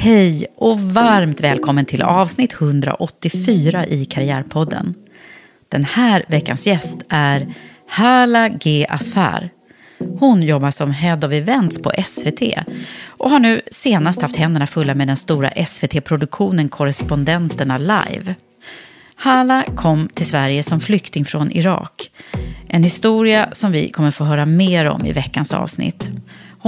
[0.00, 4.94] Hej och varmt välkommen till avsnitt 184 i Karriärpodden.
[5.68, 7.46] Den här veckans gäst är
[7.88, 8.86] Hala G.
[8.88, 9.50] Asfar.
[10.18, 12.42] Hon jobbar som Head of Events på SVT
[13.06, 18.34] och har nu senast haft händerna fulla med den stora SVT-produktionen Korrespondenterna Live.
[19.16, 22.10] Hala kom till Sverige som flykting från Irak.
[22.68, 26.10] En historia som vi kommer få höra mer om i veckans avsnitt.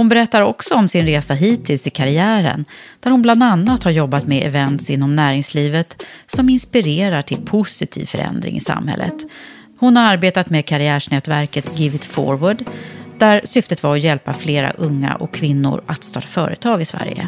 [0.01, 2.65] Hon berättar också om sin resa hittills i karriären
[2.99, 8.55] där hon bland annat har jobbat med events inom näringslivet som inspirerar till positiv förändring
[8.55, 9.13] i samhället.
[9.79, 12.63] Hon har arbetat med karriärsnätverket Give It Forward
[13.17, 17.27] där syftet var att hjälpa flera unga och kvinnor att starta företag i Sverige.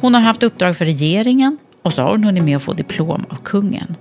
[0.00, 3.24] Hon har haft uppdrag för regeringen och så har hon hunnit med att få diplom
[3.28, 3.96] av kungen.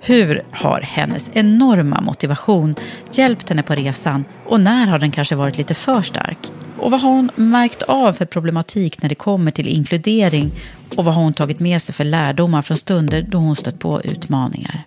[0.00, 2.74] Hur har hennes enorma motivation
[3.12, 6.38] hjälpt henne på resan och när har den kanske varit lite för stark?
[6.78, 10.52] Och vad har hon märkt av för problematik när det kommer till inkludering
[10.96, 14.02] och vad har hon tagit med sig för lärdomar från stunder då hon stött på
[14.02, 14.82] utmaningar?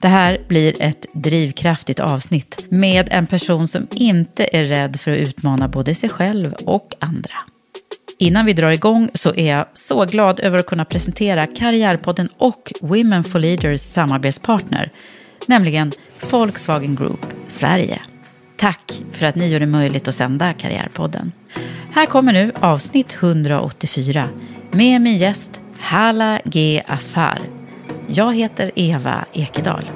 [0.00, 5.18] Det här blir ett drivkraftigt avsnitt med en person som inte är rädd för att
[5.18, 7.34] utmana både sig själv och andra.
[8.18, 12.72] Innan vi drar igång så är jag så glad över att kunna presentera Karriärpodden och
[12.80, 14.92] Women for Leaders samarbetspartner,
[15.46, 15.92] nämligen
[16.30, 18.00] Volkswagen Group Sverige.
[18.58, 21.32] Tack för att ni gör det möjligt att sända Karriärpodden.
[21.90, 24.28] Här kommer nu avsnitt 184
[24.70, 26.82] med min gäst Hala G.
[26.86, 27.38] Asfar.
[28.06, 29.90] Jag heter Eva Ekedal.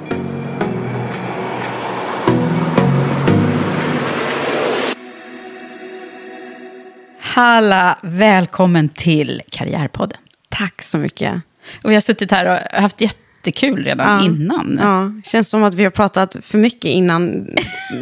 [7.19, 10.17] Hala, välkommen till Karriärpodden.
[10.49, 11.41] Tack så mycket.
[11.83, 13.01] Och vi har suttit här och haft
[13.47, 14.25] jättekul redan Ja.
[14.25, 14.79] innan.
[14.81, 17.47] Ja, känns som att vi har pratat för mycket innan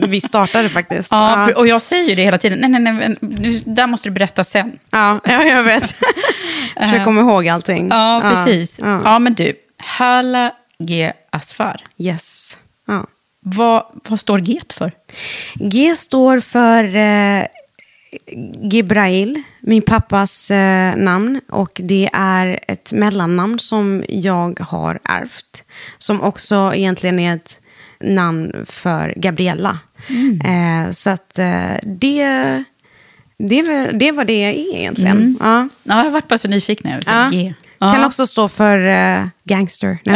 [0.02, 1.12] vi startade faktiskt.
[1.12, 1.56] Ja, ja.
[1.58, 2.60] och jag säger ju det hela tiden.
[2.60, 4.72] Nej, nej, nej, nu, där måste du berätta sen.
[4.92, 5.84] ja, ja jag vet.
[6.80, 7.88] Försöker komma ihåg allting.
[7.90, 8.80] Ja, precis.
[8.80, 9.20] Ja, Ja.
[9.20, 11.12] men du, Hala G.
[11.32, 11.82] Asfar.
[11.98, 12.58] Yes.
[12.88, 13.06] Ja.
[13.44, 14.92] Vad, vad står G för?
[15.56, 17.44] G står för eh,
[18.62, 21.42] Gibrail, min pappas eh, namn.
[21.50, 25.64] Och det är ett mellannamn som jag har ärvt.
[25.98, 27.58] Som också egentligen är ett
[28.00, 29.80] namn för Gabriella.
[30.46, 32.24] Eh, så att eh, det,
[33.38, 35.38] det, det var det jag är egentligen.
[35.40, 35.70] Ja.
[35.84, 36.92] Ja, jag har varit bara så nyfiken.
[36.92, 37.30] Jag Ja.
[37.32, 37.54] G.
[37.82, 38.06] Kan Ja.
[38.08, 39.98] också stå för eh, gangster.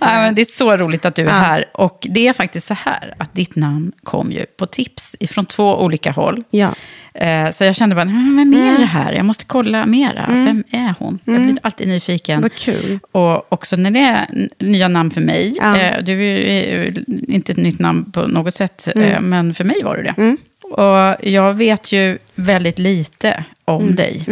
[0.00, 1.32] Ja, men det är så roligt att du är Ja.
[1.32, 1.64] här.
[1.74, 5.82] Och det är faktiskt så här att ditt namn kom ju på tips från två
[5.82, 6.44] olika håll.
[6.50, 6.74] Ja.
[7.14, 9.12] Eh, Så jag kände bara, "Men vem är det här?
[9.12, 10.26] Jag måste kolla mera.
[10.28, 11.18] Vem är hon?
[11.24, 12.42] Jag blir alltid nyfiken.
[12.42, 12.98] Vad kul.
[13.12, 15.54] Och också när det är nya namn för mig.
[15.60, 15.76] Ja.
[15.76, 16.94] Eh, Du är
[17.28, 19.24] inte ett nytt namn på något sätt, Mm.
[19.30, 20.36] men för mig var det det.
[20.62, 23.94] Och jag vet ju väldigt lite om Mm.
[23.96, 24.24] dig.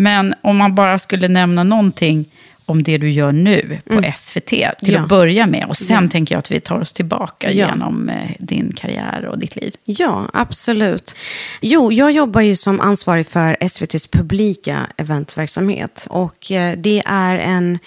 [0.00, 2.24] Men om man bara skulle nämna någonting
[2.66, 5.00] om det du gör nu på SVT till Ja.
[5.00, 5.64] att börja med.
[5.68, 6.10] Och sen Ja.
[6.10, 7.68] tänker jag att vi tar oss tillbaka Ja.
[7.68, 9.74] genom eh, din karriär och ditt liv.
[9.84, 11.14] Ja, absolut.
[11.60, 16.06] Jo, jag jobbar ju som ansvarig för SVTs publika eventverksamhet.
[16.10, 17.78] Och eh, det är en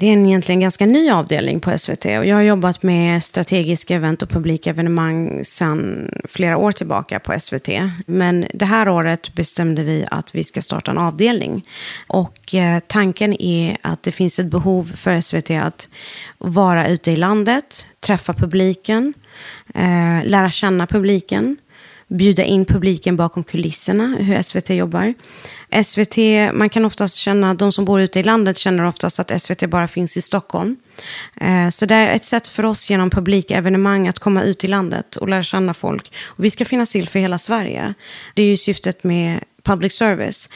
[0.00, 2.04] det är en egentligen ganska ny avdelning på SVT.
[2.04, 7.40] Och jag har jobbat med strategiska event och publika evenemang sedan flera år tillbaka på
[7.40, 7.68] SVT.
[8.06, 11.64] Men det här året bestämde vi att vi ska starta en avdelning.
[12.06, 15.88] Och eh, tanken är att det finns ett behov för SVT att
[16.38, 19.14] vara ute i landet, träffa publiken,
[19.74, 21.56] eh, lära känna publiken
[22.10, 25.14] bjuda in publiken bakom kulisserna, hur SVT jobbar.
[25.84, 26.16] SVT,
[26.52, 29.88] man kan oftast känna, de som bor ute i landet känner oftast att SVT bara
[29.88, 30.76] finns i Stockholm.
[31.40, 34.68] Eh, så det är ett sätt för oss genom publika evenemang att komma ut i
[34.68, 36.12] landet och lära känna folk.
[36.26, 37.94] Och vi ska finnas till för hela Sverige.
[38.34, 40.48] Det är ju syftet med public service.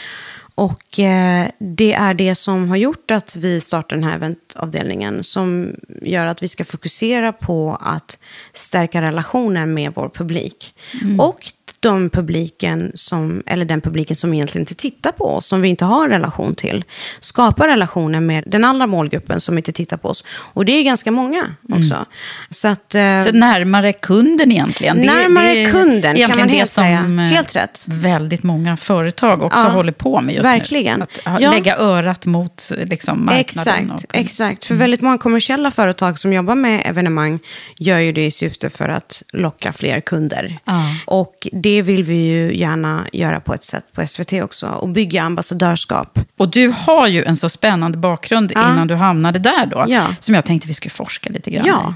[0.55, 5.25] Och eh, det är det som har gjort att vi startar den här eventavdelningen.
[5.25, 8.19] Som gör att vi ska fokusera på att
[8.53, 10.75] stärka relationen med vår publik.
[11.03, 11.21] Mm.
[11.21, 11.53] Och
[11.85, 15.85] de publiken som, eller den publiken som egentligen inte tittar på oss, som vi inte
[15.85, 16.85] har relation till.
[17.21, 20.25] Skapa relationer med den andra målgruppen som inte tittar på oss.
[20.29, 21.95] Och det är ganska många också.
[21.95, 22.05] Mm.
[22.49, 24.97] Så, att, eh, så närmare kunden egentligen?
[24.97, 26.99] Närmare det, det kunden kan man helt säga.
[26.99, 27.85] Eh, helt rätt.
[27.89, 30.99] väldigt många företag också ja, håller på med just verkligen.
[30.99, 31.07] nu.
[31.25, 31.51] Att ja.
[31.51, 33.85] lägga örat mot liksom, marknaden.
[33.85, 34.65] Exakt, exakt.
[34.65, 34.81] För mm.
[34.81, 37.39] väldigt många kommersiella företag som jobbar med evenemang
[37.79, 40.59] gör ju det i syfte för att locka fler kunder.
[40.65, 40.83] Ja.
[41.07, 44.67] Och det det vill vi ju gärna göra på ett sätt på SVT också.
[44.67, 46.19] Och bygga ambassadörskap.
[46.37, 48.73] Och du har ju en så spännande bakgrund ja.
[48.73, 49.85] innan du hamnade där då.
[49.89, 50.07] Ja.
[50.21, 51.95] Som jag tänkte vi skulle forska lite grann ja.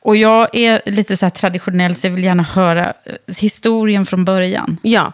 [0.00, 4.24] Och jag är lite så här traditionell, så jag vill gärna höra eh, historien från
[4.24, 4.78] början.
[4.82, 5.12] Ja.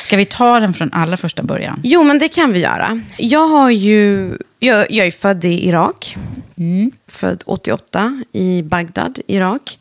[0.00, 1.80] Ska vi ta den från allra första början?
[1.84, 3.00] Jo, men det kan vi göra.
[3.16, 4.38] Jag har ju...
[4.64, 6.16] Jag, jag är född i Irak.
[6.56, 6.90] Mm.
[7.08, 9.78] Född 88 i Bagdad, Irak.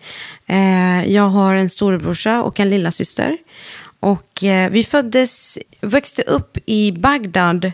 [0.48, 3.38] Eh, jag har en storebrorsa och en lilla syster.
[4.00, 7.72] Och eh, vi föddes, växte upp i Bagdad eh,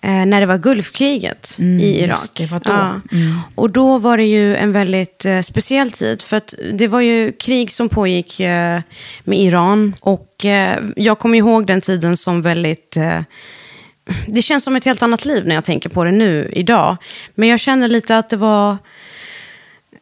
[0.00, 2.30] när det var Gulfkriget mm, i Irak.
[2.34, 2.60] Det då.
[2.64, 3.00] Ja.
[3.12, 3.38] Mm.
[3.54, 6.22] Och då var det ju en väldigt eh, speciell tid.
[6.22, 8.80] För att det var ju krig som pågick eh,
[9.24, 9.94] med Iran.
[10.00, 12.96] Och eh, jag kommer ihåg den tiden som väldigt...
[14.26, 16.96] Det känns som ett helt annat liv när jag tänker på det nu, idag.
[17.34, 18.76] Men jag känner lite att det var...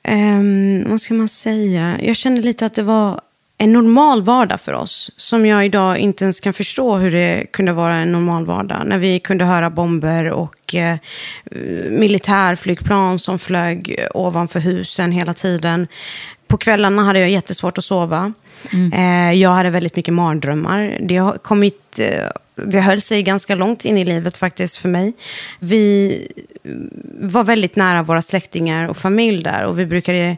[0.09, 1.97] Um, vad ska man säga?
[2.01, 3.21] Jag känner lite att det var
[3.59, 5.11] en normal vardag för oss.
[5.17, 8.79] Som jag idag inte ens kan förstå hur det kunde vara en normal vardag.
[8.87, 10.97] När vi kunde höra bomber och eh,
[11.91, 15.87] militärflygplan som flög ovanför husen hela tiden.
[16.47, 18.33] På kvällarna hade jag jättesvårt att sova.
[18.73, 18.93] Mm.
[18.93, 20.99] Eh, jag hade väldigt mycket mardrömmar.
[21.01, 21.99] Det har kommit...
[21.99, 22.31] Eh,
[22.67, 25.13] det höll sig ganska långt in i livet faktiskt för mig.
[25.59, 26.27] Vi
[27.21, 29.65] var väldigt nära våra släktingar och familj där.
[29.65, 30.37] Och vi brukade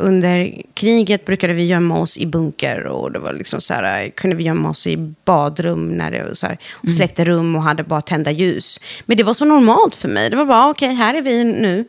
[0.00, 4.36] under kriget brukade vi gömma oss i bunker och det var liksom så här, kunde
[4.36, 6.96] vi gömma oss i badrum när det, så här, och mm.
[6.96, 8.80] släckte rum och hade bara tända ljus.
[9.06, 10.30] Men det var så normalt för mig.
[10.30, 11.84] Det var bara, okej, okay, här är vi nu.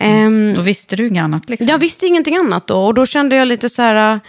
[0.00, 0.26] Mm.
[0.26, 1.50] Um, då visste du inget annat?
[1.50, 1.66] Liksom.
[1.68, 2.86] Jag visste ingenting annat då.
[2.86, 4.20] Och då kände jag lite så här,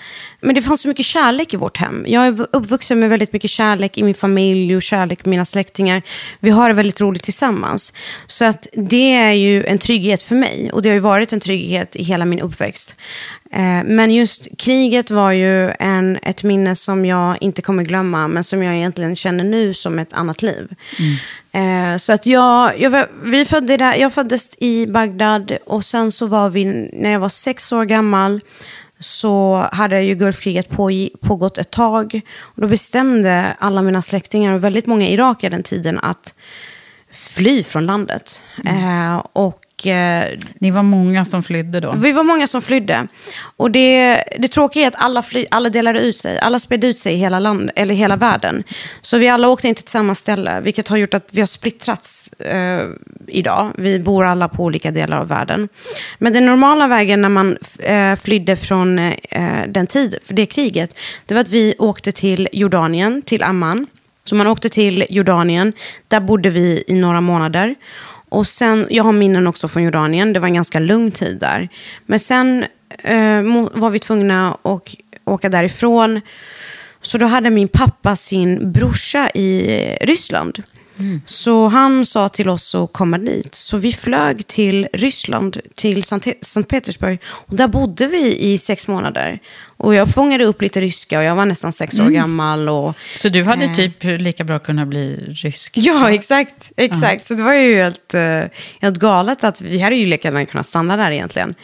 [0.42, 2.06] men det fanns så mycket kärlek i vårt hem.
[2.08, 6.02] Jag är uppvuxen med väldigt mycket kärlek i min familj och kärlek med mina släktingar.
[6.40, 7.94] Vi har det väldigt roligt tillsammans.
[8.28, 10.70] Så att det är ju en trygghet för mig.
[10.74, 12.96] Och det har ju varit en trygghet i hela min uppväxt.
[13.52, 18.44] Eh, men just kriget var ju en, ett minne som jag inte kommer glömma, men
[18.44, 20.76] som jag egentligen känner nu som ett annat liv.
[21.00, 22.00] Mm.
[22.00, 26.50] Så att jag, jag, vi födde där, jag föddes i Bagdad och sen så var
[26.50, 28.42] vi, när jag var sex år gammal,
[29.00, 32.22] så hade ju Gulfkriget på, pågått ett tag.
[32.40, 36.34] Och då bestämde alla mina släktingar och väldigt många irakier den tiden att
[37.12, 38.42] fly från landet.
[38.66, 39.14] Mm.
[39.14, 41.92] Eh, och Eh, Ni var många som flydde då?
[41.92, 43.08] Vi var många som flydde.
[43.58, 46.40] Och det, det tråkiga är att alla, fly, alla delade ut sig.
[46.40, 48.64] Alla spred ut sig i hela, land, eller hela världen.
[49.02, 50.60] Så vi alla åkte inte till samma ställe.
[50.62, 52.88] Vilket har gjort att vi har splittrats eh,
[53.28, 53.72] idag.
[53.78, 55.70] Vi bor alla på olika delar av världen.
[56.20, 59.14] Men den normala vägen när man eh, flydde från eh,
[59.68, 60.96] den tid, för det kriget.
[61.26, 63.88] Det var att vi åkte till Jordanien, till Amman.
[64.26, 65.74] Så man åkte till Jordanien.
[66.08, 67.76] Där bodde vi i några månader.
[68.34, 70.34] Och sen, jag har minnen också från Jordanien.
[70.34, 71.70] Det var en ganska lugn tid där.
[72.06, 72.66] Men sen
[73.04, 73.42] eh,
[73.74, 76.22] var vi tvungna att åka därifrån.
[77.02, 80.64] Så då hade min pappa sin brorsa i Ryssland.
[81.00, 81.22] Mm.
[81.26, 83.56] Så han sa till oss att komma dit.
[83.56, 86.04] Så vi flög till Ryssland, till
[86.42, 87.20] Sankt Petersburg.
[87.26, 89.40] Och där bodde vi i sex månader.
[89.84, 92.70] Och jag fångade upp lite ryska och jag var nästan sex år gammal.
[92.70, 93.74] Och, Så du hade Eh.
[93.74, 95.74] typ lika bra kunnat bli rysk?
[95.78, 96.72] Ja, exakt.
[96.78, 97.24] exakt.
[97.24, 98.42] Så det var ju helt, eh,
[98.82, 101.56] helt galet att vi hade ju lika gärna kunnat stanna där egentligen.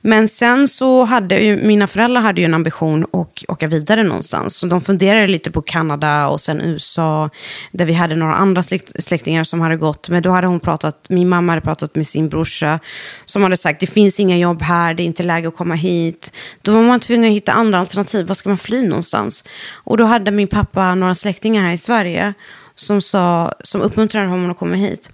[0.00, 4.56] Men sen så hade ju, mina föräldrar hade ju en ambition att åka vidare någonstans.
[4.56, 7.30] Så de funderade lite på Kanada och sen USA,
[7.72, 10.08] där vi hade några andra släkt, släktingar som hade gått.
[10.08, 12.78] Men då hade hon pratat, min mamma hade pratat med sin brorsa,
[13.24, 16.32] som hade sagt det finns inga jobb här, det är inte läge att komma hit.
[16.62, 19.44] Då var man tvungen att hitta andra alternativ, var ska man fly någonstans?
[19.72, 22.34] Och då hade min pappa några släktingar här i Sverige
[22.74, 25.10] som, sa, som uppmuntrade honom att komma hit.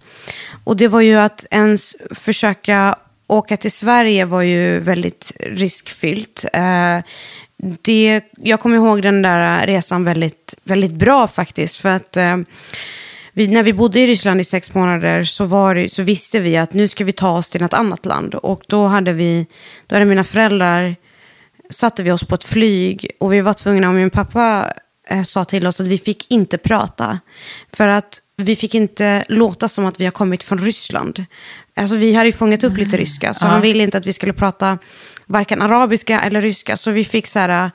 [0.64, 6.44] Och det var ju att ens försöka åka till Sverige var ju väldigt riskfyllt.
[6.52, 6.98] Eh,
[7.82, 11.76] det, jag kommer ihåg den där resan väldigt, väldigt bra faktiskt.
[11.76, 12.36] För att eh,
[13.32, 16.56] vi, när vi bodde i Ryssland i sex månader så, var det, så visste vi
[16.56, 18.34] att nu ska vi ta oss till något annat land.
[18.34, 19.46] Och då hade, vi,
[19.86, 20.96] då hade mina föräldrar
[21.70, 24.72] satte vi oss på ett flyg och vi var tvungna, och min pappa
[25.10, 27.18] eh, sa till oss att vi fick inte prata.
[27.72, 31.24] För att vi fick inte låta som att vi har kommit från Ryssland.
[31.76, 34.32] Alltså vi hade ju fångat upp lite ryska, så han ville inte att vi skulle
[34.32, 34.78] prata
[35.26, 36.76] varken arabiska eller ryska.
[36.76, 37.70] Så vi fick så här,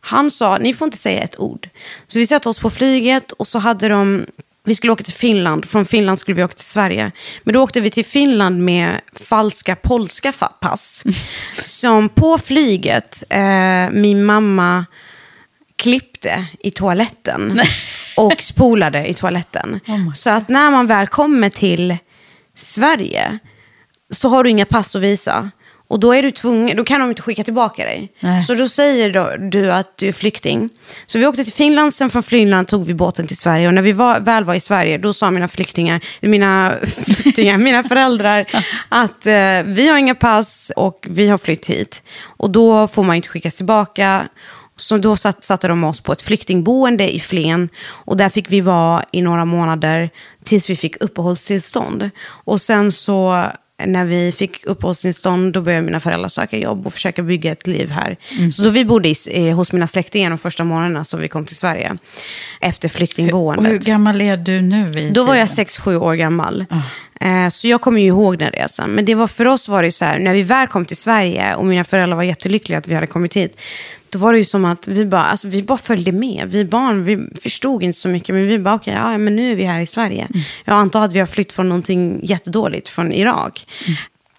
[0.00, 1.68] han sa, ni får inte säga ett ord.
[2.06, 4.26] Så vi satte oss på flyget och så hade de
[4.64, 7.12] vi skulle åka till Finland, från Finland skulle vi åka till Sverige.
[7.42, 11.02] Men då åkte vi till Finland med falska polska pass.
[11.64, 14.86] Som på flyget, eh, min mamma
[15.76, 17.60] klippte i toaletten.
[18.16, 19.80] Och spolade i toaletten.
[20.14, 21.96] så att när man väl kommer till
[22.56, 23.38] Sverige
[24.10, 25.50] så har du inga pass att visa.
[25.92, 28.12] Och då, är du tvungen, då kan de inte skicka tillbaka dig.
[28.20, 28.42] Nej.
[28.42, 30.68] Så då säger då, du att du är flykting.
[31.06, 33.68] Så vi åkte till Finland, sen från Finland tog vi båten till Sverige.
[33.68, 36.74] Och när vi var, väl var i Sverige, då sa mina flyktingar, mina,
[37.16, 38.46] flyktingar, mina föräldrar
[38.88, 42.02] att eh, vi har inga pass och vi har flytt hit.
[42.36, 44.28] Och då får man inte skickas tillbaka.
[44.76, 47.68] Så då satt, satte de oss på ett flyktingboende i Flen.
[47.88, 50.10] Och där fick vi vara i några månader
[50.44, 52.10] tills vi fick uppehållstillstånd.
[52.24, 53.46] Och sen så
[53.86, 57.90] när vi fick uppehållstillstånd, då började mina föräldrar söka jobb och försöka bygga ett liv
[57.90, 58.16] här.
[58.52, 61.44] Så då vi bodde i, eh, hos mina släktingar de första månaderna som vi kom
[61.44, 61.96] till Sverige.
[62.60, 63.84] Efter Och hur flyktingboendet.
[63.84, 64.92] gammal är du nu?
[65.00, 65.66] I Då var jag tiden?
[65.66, 66.64] 6-7 år gammal.
[67.20, 68.90] Eh, Så jag kommer ju ihåg den resan.
[68.90, 71.54] Men det var, för oss var det så här, när vi väl kom till Sverige
[71.54, 73.60] och mina föräldrar var jättelyckliga att vi hade kommit hit.
[74.12, 76.50] Då var det ju som att vi bara, alltså, vi bara följde med.
[76.50, 78.34] Vi barn, vi förstod inte så mycket.
[78.34, 80.28] Men vi bara, okej, ja, men nu är vi här i Sverige.
[80.64, 83.66] Jag antar att vi har flytt från någonting jättedåligt, från Irak.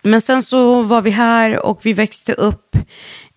[0.01, 2.77] Men sen så var vi här och vi växte upp.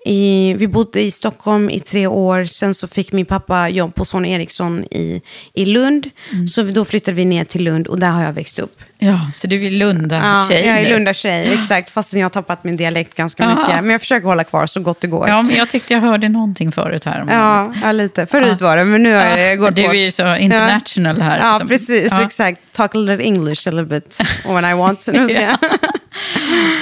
[0.07, 2.45] I, vi bodde i Stockholm i tre år.
[2.45, 5.23] Sen så fick min pappa jobb på Sony Ericsson i,
[5.55, 6.11] i Lund.
[6.49, 8.73] Så då flyttade vi ner till Lund och där har jag växt upp.
[8.99, 10.91] Ja, så du är Lunda-tjej Ja, jag är.
[10.91, 11.91] Lunda-tjej, exakt.
[11.91, 13.55] Fastän jag har tappat min dialekt ganska Ja.
[13.61, 13.75] mycket.
[13.83, 15.29] Men jag försöker hålla kvar så gott det går.
[15.29, 17.25] Ja, men jag tyckte jag hörde någonting förut här.
[17.29, 18.27] Ja, ja, lite.
[18.27, 19.97] Förut var det, men nu har Ja, det gått du är bort.
[19.97, 21.69] ju så international här, Ja, liksom.
[21.69, 22.09] precis.
[22.11, 22.23] Ja.
[22.25, 22.61] Exakt.
[22.73, 25.09] Talk a little English a little bit when I want.
[25.13, 25.59] Nu ska jag.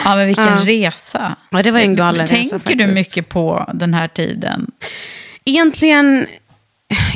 [0.05, 0.61] Ja, men vilken Ja.
[0.65, 1.37] resa.
[1.51, 2.89] Ja, det var en galen Tänker resa du faktiskt.
[2.95, 4.71] mycket på den här tiden?
[5.45, 6.27] Egentligen,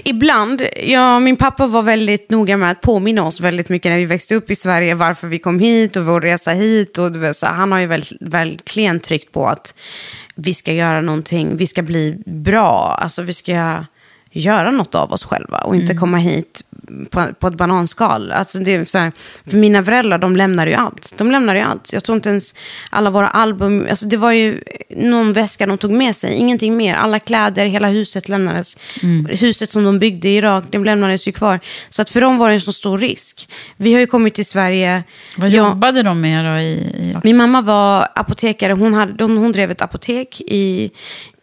[0.05, 0.63] ibland.
[0.87, 4.35] Ja, min pappa var väldigt noga med att påminna oss väldigt mycket när vi växte
[4.35, 6.99] upp i Sverige, varför vi kom hit och vår resa hit.
[6.99, 7.87] Och, du så, han har ju
[8.21, 9.75] verkligen tryckt på att
[10.35, 13.85] vi ska göra någonting, vi ska bli bra, alltså vi ska
[14.39, 16.63] göra något av oss själva och inte komma hit
[17.11, 18.33] på, på ett bananskal.
[18.33, 19.13] Alltså det är så här,
[19.47, 21.15] för mina föräldrar, de lämnade ju allt.
[21.17, 21.93] De lämnade ju allt.
[21.93, 22.55] Jag tror inte ens
[22.91, 24.61] alla våra album, alltså det var ju
[24.97, 26.95] någon väska de tog med sig, ingenting mer.
[26.95, 28.77] Alla kläder, hela huset lämnades.
[29.29, 31.61] Huset som de byggde i Irak, det lämnades ju kvar.
[31.89, 33.49] Så att för dem var det en så stor risk.
[33.77, 35.03] Vi har ju kommit till Sverige.
[35.37, 36.51] Vad Jag- jobbade de med då?
[36.59, 37.17] I, i...
[37.25, 38.73] min mamma var apotekare.
[38.73, 40.91] Hon, hade, hon, hon drev ett apotek i,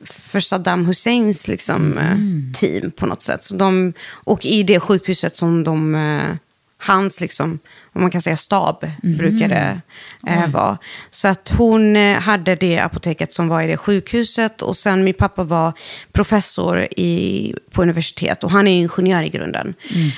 [0.05, 2.17] för Saddam Husseins liksom, eh,
[2.59, 3.43] team på något sätt.
[3.43, 6.35] Så de, och i det sjukhuset som de, eh,
[6.77, 7.59] hans liksom,
[7.93, 9.81] om man kan säga stab brukade
[10.27, 10.77] eh, vara.
[11.09, 14.61] Så att hon eh, hade det apoteket som var i det sjukhuset.
[14.61, 15.73] Och sen min pappa var
[16.11, 18.43] professor i, på universitet.
[18.43, 19.73] Och han är ingenjör i grunden.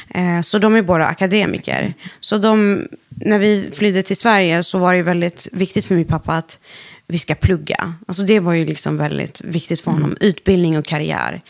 [0.09, 1.93] Eh, så de är båda akademiker.
[2.19, 6.33] Så de, när vi flydde till Sverige så var det väldigt viktigt för min pappa
[6.33, 6.59] att
[7.07, 7.93] vi ska plugga.
[8.07, 10.17] Alltså det var ju liksom väldigt viktigt för honom.
[10.19, 11.41] Utbildning och karriär.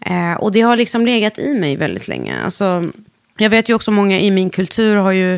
[0.00, 2.40] Eh, och det har liksom legat i mig väldigt länge.
[2.44, 2.90] Alltså,
[3.38, 5.34] jag vet ju också många i min kultur har ju,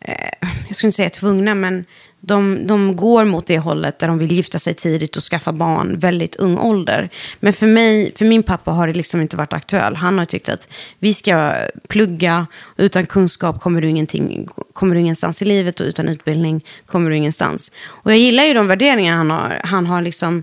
[0.00, 1.84] eh, jag skulle inte säga tvungna, men
[2.26, 5.98] de, de går mot det hållet där de vill gifta sig tidigt och skaffa barn
[5.98, 7.08] väldigt ung ålder.
[7.40, 9.98] Men för mig, för min pappa har det liksom inte varit aktuellt.
[9.98, 11.52] Han har tyckt att vi ska
[11.88, 17.10] plugga, utan kunskap kommer du, ingenting, kommer du ingenstans i livet och utan utbildning kommer
[17.10, 17.72] du ingenstans.
[17.86, 19.60] Och jag gillar ju de värderingar han har.
[19.64, 20.42] Han har liksom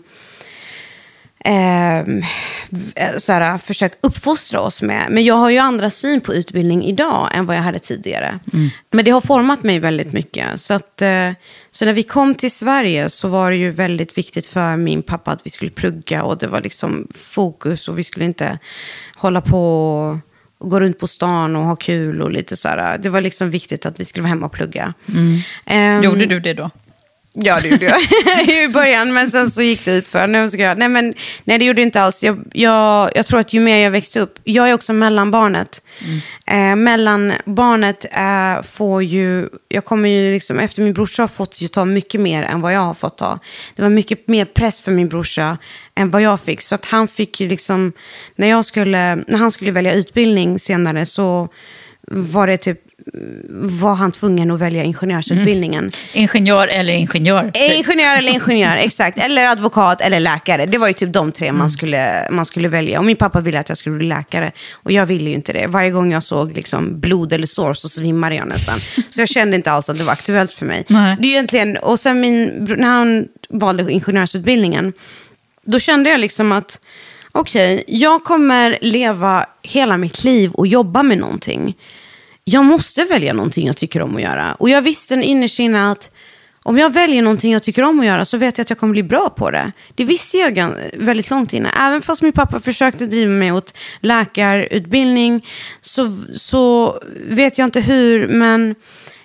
[1.45, 2.05] eh,
[3.17, 5.07] såhär, försökt uppfostra oss med.
[5.10, 8.39] Men jag har ju andra syn på utbildning idag än vad jag hade tidigare.
[8.53, 8.69] Mm.
[8.91, 10.62] Men det har format mig väldigt mycket.
[10.62, 11.31] Så, att, eh,
[11.71, 15.31] så när vi kom till Sverige så var det ju väldigt viktigt för min pappa
[15.31, 18.60] att vi skulle plugga och det var liksom fokus och vi skulle inte
[19.15, 20.21] hålla på
[20.57, 22.98] och gå runt på stan och ha kul och lite sådär.
[22.98, 24.93] Det var liksom viktigt att vi skulle vara hemma och plugga.
[25.65, 26.69] Ehm, Gjorde du det då?
[27.33, 28.01] Ja, det gjorde jag
[28.63, 30.27] i början, men sen så gick det ut för.
[30.27, 32.23] Nej, jag, nej, men, nej, det gjorde det inte alls.
[32.23, 35.81] Jag, jag, jag tror att ju mer jag växte upp, jag är också mellanbarnet.
[36.45, 41.67] Eh, mellanbarnet eh, får ju, jag kommer ju liksom, efter min brorsa har fått ju
[41.67, 43.39] ta mycket mer än vad jag har fått ta.
[43.75, 45.57] Det var mycket mer press för min brorsa
[45.95, 46.61] än vad jag fick.
[46.61, 47.93] Så att han fick ju liksom,
[48.35, 51.50] när, jag skulle, när han skulle välja utbildning senare så
[52.07, 52.79] var det typ
[53.50, 55.91] var han tvungen att välja ingenjörsutbildningen.
[56.13, 57.51] Ingenjör eller ingenjör?
[57.53, 59.17] Eh, Ingenjör eller ingenjör, exakt.
[59.25, 60.65] Eller advokat eller läkare.
[60.65, 63.00] Det var ju typ de tre man, skulle, man skulle välja.
[63.00, 64.51] Och min pappa ville att jag skulle bli läkare.
[64.72, 65.67] Och jag ville ju inte det.
[65.67, 68.79] Varje gång jag såg liksom blod eller sår så svimmade jag nästan.
[69.10, 70.86] Så jag kände inte alls att det var aktuellt för mig.
[70.88, 71.17] Nej.
[71.20, 74.93] Det är egentligen, och sen min, när han valde ingenjörsutbildningen,
[75.65, 76.79] då kände jag liksom att
[77.31, 81.75] okej, jag kommer leva hela mitt liv och jobba med någonting
[82.51, 84.55] jag måste välja någonting jag tycker om att göra.
[84.60, 86.12] Och jag visste innerst inne att
[86.63, 88.91] om jag väljer någonting jag tycker om att göra så vet jag att jag kommer
[88.91, 89.72] bli bra på det.
[89.96, 91.70] Det visste jag väldigt långt inne.
[91.79, 95.48] Även fast min pappa försökte driva mig åt läkarutbildning
[95.81, 96.96] så, så
[97.29, 98.75] vet jag inte hur, men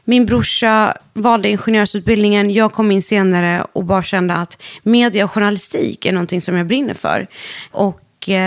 [0.04, 6.06] min brorsa valde ingenjörsutbildningen, jag kom in senare och bara kände att media och journalistik
[6.06, 7.26] är någonting som jag brinner för.
[7.70, 8.00] Och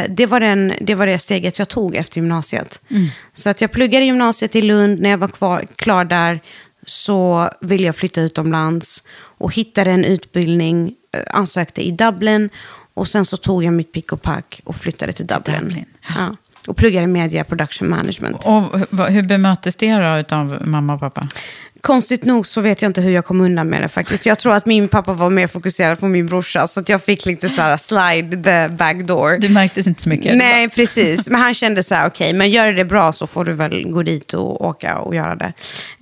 [0.09, 2.81] det var, den, det var det steget jag tog efter gymnasiet.
[3.33, 4.99] Så att jag pluggade gymnasiet i Lund.
[5.01, 6.39] När jag var kvar, klar där
[6.85, 12.49] så ville jag flytta utomlands och hittade en utbildning, eh, ansökte i Dublin
[12.93, 15.59] och sen så tog jag mitt pick och pack och flyttade till Dublin.
[15.63, 16.35] Dublin, Ja.
[16.67, 18.35] Och pluggade media production management.
[18.45, 19.91] Och hur- hur bemöttes det
[20.27, 21.27] då av mamma och pappa?
[21.81, 24.25] Konstigt nog så vet jag inte hur jag kom undan med det faktiskt.
[24.25, 27.25] Jag tror att min pappa var mer fokuserad på min brorsa, så att jag fick
[27.25, 29.37] lite så här slide the back door.
[29.37, 30.37] Det märktes inte så mycket.
[30.37, 31.29] Nej, precis.
[31.29, 34.03] Men han kände så här, okej, men gör det bra så får du väl gå
[34.03, 35.53] dit och åka och göra det.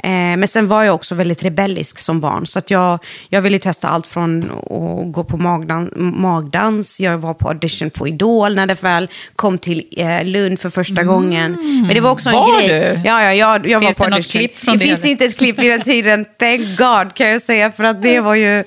[0.03, 3.59] Eh, men sen var jag också väldigt rebellisk som barn, så att jag, jag ville
[3.59, 8.65] testa allt från att gå på magdan, magdans, jag var på audition på Idol när
[8.67, 11.51] det väl kom till eh, Lund för första gången.
[11.85, 12.51] Men det var också en Mm.
[12.53, 12.79] Var grej.
[12.95, 13.01] du?
[13.09, 14.39] Ja, ja, jag, jag Finns var på det något audition.
[14.39, 14.83] klipp från det?
[14.83, 18.01] det, finns inte ett klipp i den tiden, thank God kan jag säga, för att
[18.01, 18.63] det var ju,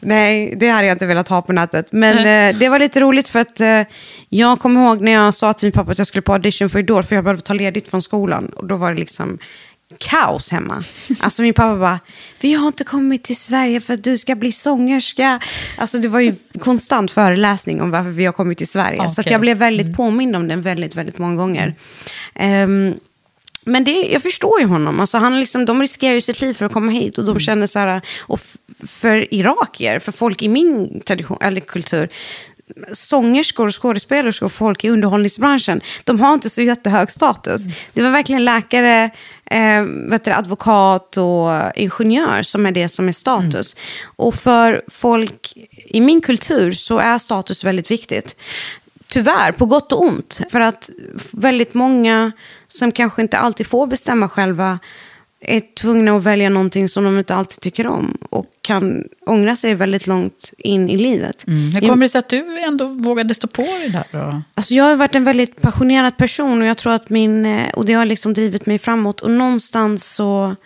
[0.00, 1.92] nej, det hade jag inte velat ha på nätet.
[1.92, 3.82] Men eh, det var lite roligt för att eh,
[4.28, 6.78] jag kommer ihåg när jag sa till min pappa att jag skulle på audition för
[6.78, 8.46] Idol, för jag behövde ta ledigt från skolan.
[8.46, 9.38] Och då var det liksom
[9.98, 10.84] kaos hemma.
[11.20, 11.98] Alltså min pappa bara,
[12.40, 15.40] vi har inte kommit till Sverige för att du ska bli sångerska.
[15.76, 19.08] Alltså det var ju konstant föreläsning om varför vi har kommit till Sverige.
[19.08, 19.22] Så Okej.
[19.26, 19.32] Mm.
[19.32, 21.74] jag blev väldigt påmind om den väldigt, väldigt många gånger.
[22.34, 22.94] Ehm,
[23.64, 25.00] men det, jag förstår ju honom.
[25.00, 27.18] Alltså han liksom, de riskerar ju sitt liv för att komma hit.
[27.18, 27.34] Och Mm.
[27.34, 28.40] de känner så här, och
[28.86, 32.08] för irakier, för folk i min tradition, eller kultur,
[32.92, 37.66] sångerskor, skådespelerskor och folk i underhållningsbranschen, de har inte så jättehög status.
[37.66, 37.76] Mm.
[37.92, 39.10] Det var verkligen läkare,
[39.50, 43.76] eh, vet du, advokat och ingenjör som är det som är status.
[44.16, 45.52] Och för folk
[45.86, 48.36] i min kultur så är status väldigt viktigt.
[49.08, 50.40] Tyvärr, på gott och ont.
[50.50, 50.90] För att
[51.32, 52.32] väldigt många
[52.68, 54.78] som kanske inte alltid får bestämma själva
[55.40, 58.18] är tvungna att välja någonting som de inte alltid tycker om.
[58.30, 61.46] Och kan ångra sig väldigt långt in i livet.
[61.46, 61.70] Mm.
[61.72, 64.42] Hur kommer det sig att du ändå vågade stå på dig där då?
[64.54, 67.84] Alltså jag har varit en väldigt passionerad person och jag tror att min, eh, och
[67.84, 69.20] det har liksom drivit mig framåt.
[69.20, 70.56] Och någonstans så,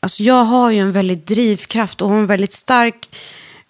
[0.00, 3.08] alltså jag har ju en väldigt drivkraft och har en väldigt stark,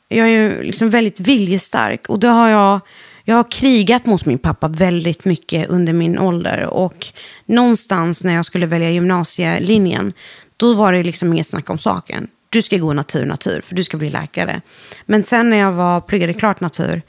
[0.09, 2.09] jag är ju liksom väldigt viljestark.
[2.09, 2.81] Och det har jag,
[3.25, 6.67] jag har krigat mot min pappa väldigt mycket under min ålder.
[6.67, 7.07] Och
[7.47, 10.13] någonstans när jag skulle välja gymnasielinjen,
[10.57, 12.29] då var det liksom inget snack om saken.
[12.49, 14.61] Du ska gå natur, natur, för du ska bli läkare.
[15.07, 17.03] Men sen när jag var, pluggade klart natur,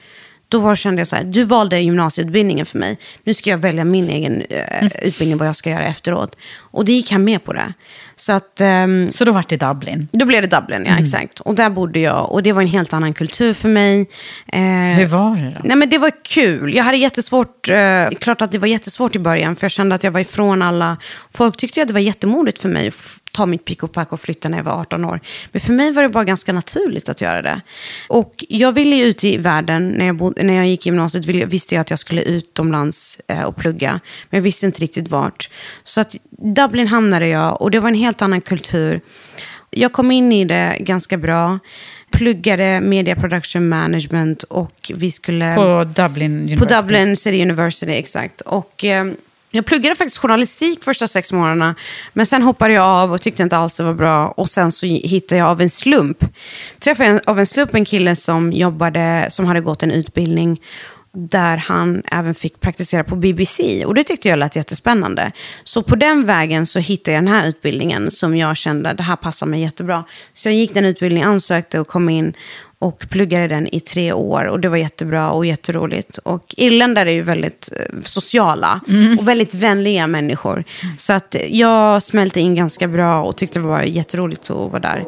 [0.53, 2.97] då var, kände jag så här, du valde gymnasieutbildningen för mig.
[3.23, 6.35] Nu ska jag välja min egen eh, utbildning, vad jag ska göra efteråt.
[6.59, 7.73] Och det gick han med på det.
[8.15, 10.07] Så att, ehm, Så då vart det Dublin.
[10.11, 11.39] då blev det Dublin, ja exakt.
[11.39, 12.31] Och där bodde jag.
[12.31, 14.09] Och det var en helt annan kultur för mig.
[14.47, 14.61] Eh,
[14.97, 15.61] Hur var det då?
[15.63, 16.75] Nej men det var kul.
[16.75, 19.55] Jag hade jättesvårt, eh, klart att det var jättesvårt i början.
[19.55, 20.97] För jag kände att jag var ifrån alla.
[21.33, 24.13] Folk tyckte att det var jättemodigt för mig att f- ta mitt pick och pack
[24.13, 25.19] och flytta när jag var 18 år.
[25.51, 27.61] Men för mig var det bara ganska naturligt att göra det.
[28.07, 29.89] Och jag ville ju ut i världen.
[29.89, 33.19] När jag, bod, när jag gick i gymnasiet ville, visste jag att jag skulle utomlands
[33.27, 33.99] eh, och plugga.
[34.29, 35.49] Men jag visste inte riktigt vart.
[35.83, 36.15] Så att
[36.55, 39.01] Dublin hamnade jag och det var en helt annan kultur.
[39.69, 41.59] Jag kom in i det ganska bra.
[42.11, 45.55] pluggade media production management och vi skulle...
[45.55, 46.75] På Dublin University.
[46.75, 48.41] På Dublin City University, exakt.
[48.41, 49.05] Och eh,
[49.55, 51.75] jag pluggade faktiskt journalistik första sex månaderna.
[52.13, 54.27] Men sen hoppade jag av och tyckte inte alls det var bra.
[54.27, 56.17] Och sen så hittade jag av en slump.
[56.79, 60.61] Träffade jag av en slump en kille som jobbade, som hade gått en utbildning
[61.17, 63.85] där han även fick praktisera på BBC.
[63.85, 65.31] Och det tyckte jag lät jättespännande.
[65.63, 69.15] Så på den vägen så hittade jag den här utbildningen som jag kände, det här
[69.15, 70.03] passar mig jättebra.
[70.33, 72.33] Så jag gick den utbildningen, ansökte och kom in
[72.83, 74.45] och pluggade den i tre år.
[74.45, 76.17] Och det var jättebra och jätteroligt.
[76.17, 78.81] Och irländare är ju väldigt eh, sociala
[79.19, 80.63] och väldigt vänliga människor.
[80.97, 85.05] Så att jag smälte in ganska bra och tyckte det var jätteroligt att vara där.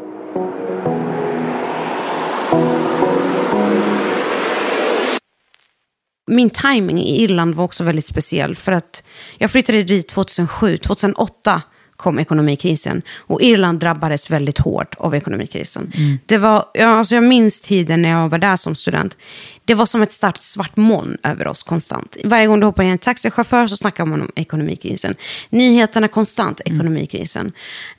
[6.31, 8.55] Min timing i Irland var också väldigt speciell.
[8.55, 9.03] För att
[9.37, 10.77] jag flyttade dit 2007.
[10.77, 11.61] 2008
[11.95, 13.01] kom ekonomikrisen.
[13.17, 15.91] Och Irland drabbades väldigt hårt av ekonomikrisen.
[16.25, 19.17] Det var, ja, alltså jag minns tiden när jag var där som student.
[19.65, 22.17] Det var som ett starkt svart moln över oss konstant.
[22.23, 25.15] Varje gång du hoppar i en taxichaufför så snackar man om ekonomikrisen.
[25.49, 27.51] Nyheterna konstant, ekonomikrisen.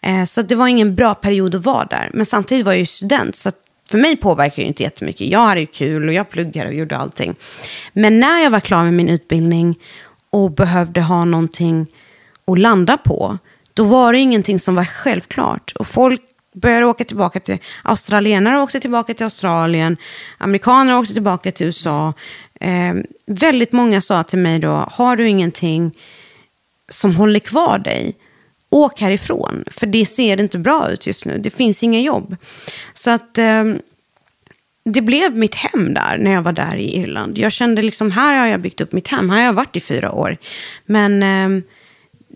[0.02, 2.11] Eh, så det var ingen bra period att vara där.
[2.14, 3.37] Men samtidigt var jag ju student.
[3.37, 3.52] Så
[3.90, 5.26] för mig påverkar det inte jättemycket.
[5.26, 7.35] Jag hade ju kul och jag pluggade och gjorde allting.
[7.92, 9.78] Men när jag var klar med min utbildning
[10.30, 11.87] och behövde ha någonting
[12.46, 13.38] att landa på,
[13.76, 15.72] då var det ingenting som var självklart.
[15.76, 16.20] Och folk
[16.54, 19.96] började åka tillbaka till, australienare åkte tillbaka till Australien,
[20.38, 22.12] amerikaner åkte tillbaka till USA.
[22.60, 22.94] Eh,
[23.26, 25.98] väldigt många sa till mig då, har du ingenting
[26.88, 28.14] som håller kvar dig,
[28.70, 29.64] åk härifrån.
[29.66, 31.38] För det ser inte bra ut just nu.
[31.38, 32.36] Det finns inga jobb.
[32.94, 33.64] Så att eh,
[34.84, 37.38] det blev mitt hem där när jag var där i Irland.
[37.38, 39.30] Jag kände liksom, här har jag byggt upp mitt hem.
[39.30, 40.36] Här har jag varit i fyra år.
[40.86, 41.62] Men eh,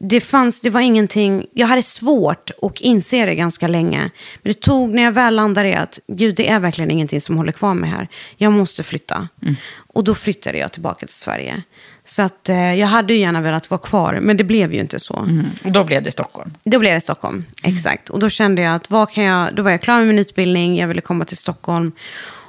[0.03, 4.11] det, fanns, det var ingenting, jag hade svårt att inse det ganska länge.
[4.43, 7.37] Men det tog, när jag väl landade i att gud, det är verkligen ingenting som
[7.37, 8.09] håller kvar mig här.
[8.37, 9.29] Jag måste flytta.
[9.77, 11.63] Och då flyttade jag tillbaka till Sverige.
[12.05, 14.99] Så att eh, jag hade ju gärna velat vara kvar, men det blev ju inte
[14.99, 15.19] så.
[15.19, 15.47] Mm.
[15.65, 16.55] Och då blev det Stockholm.
[16.65, 18.09] Då blev det Stockholm, exakt.
[18.11, 20.79] Och då kände jag att vad kan jag, då var jag klar med min utbildning,
[20.79, 21.93] jag ville komma till Stockholm.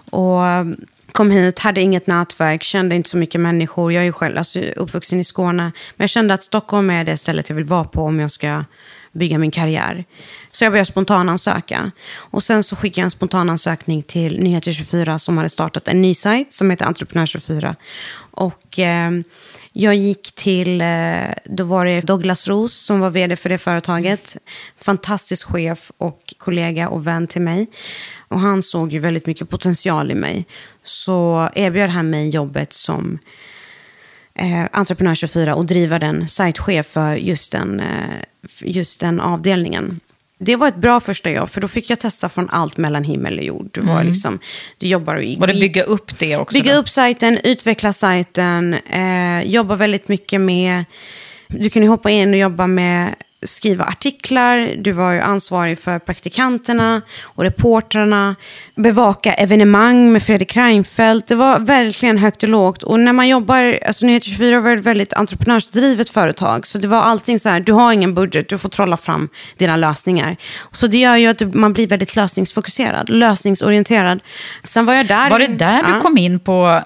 [0.09, 0.41] Och
[1.11, 3.93] kom hit, hade inget nätverk, kände inte så mycket människor.
[3.93, 5.63] Jag är ju själv alltså, uppvuxen i Skåne.
[5.63, 8.63] Men jag kände att Stockholm är det stället jag vill vara på om jag ska
[9.11, 10.05] bygga min karriär.
[10.61, 11.91] Så jag började spontanansöka.
[12.13, 16.53] Och sen så skickade jag en spontanansökning till Nyheter24 som hade startat en ny sajt
[16.53, 17.75] som heter Entreprenör24.
[18.31, 19.11] Och eh,
[19.73, 20.87] jag gick till, eh,
[21.45, 24.37] då var det Douglas Ros som var vd för det företaget.
[24.77, 27.67] Fantastisk chef och kollega och vän till mig.
[28.27, 30.45] Och han såg ju väldigt mycket potential i mig.
[30.83, 33.19] Så erbjöd han mig jobbet som
[34.35, 38.23] eh, Entreprenör 24 och driva den sajtchef för just den, eh,
[38.59, 39.99] just den avdelningen.
[40.43, 43.37] Det var ett bra första jobb, för då fick jag testa från allt mellan himmel
[43.37, 43.69] och jord.
[43.71, 44.39] Du, var liksom,
[44.77, 45.35] du jobbar i...
[45.35, 46.53] Var det bygga upp det också?
[46.53, 46.79] Bygga då?
[46.79, 50.85] upp sajten, utveckla sajten, eh, jobba väldigt mycket med...
[51.47, 57.01] Du kunde hoppa in och jobba med skriva artiklar, du var ju ansvarig för praktikanterna
[57.23, 58.35] och reportrarna,
[58.75, 61.27] bevaka evenemang med Fredrik Reinfeldt.
[61.27, 62.83] Det var verkligen högt och lågt.
[62.83, 67.01] Och när man jobbar, alltså Nyheter 24 var ett väldigt entreprenörsdrivet företag, så det var
[67.01, 70.37] allting så här, du har ingen budget, du får trolla fram dina lösningar.
[70.71, 74.19] Så det gör ju att man blir väldigt lösningsfokuserad, lösningsorienterad.
[74.63, 75.29] Sen var jag där.
[75.29, 75.95] Var det där Ja.
[75.95, 76.81] du kom in på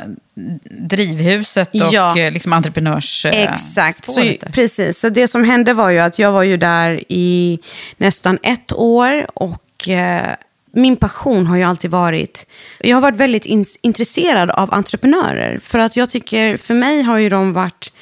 [0.70, 2.18] drivhuset och Ja.
[2.20, 3.26] eh, liksom entreprenörs...
[3.26, 5.00] eh, Exakt, så, precis.
[5.00, 7.60] Så det som hände var ju att jag var ju där i
[7.98, 10.36] nästan ett år och eh,
[10.72, 12.46] min passion har ju alltid varit,
[12.80, 15.60] jag har varit väldigt in, intresserad av entreprenörer.
[15.64, 17.94] För att jag tycker, för mig har ju de varit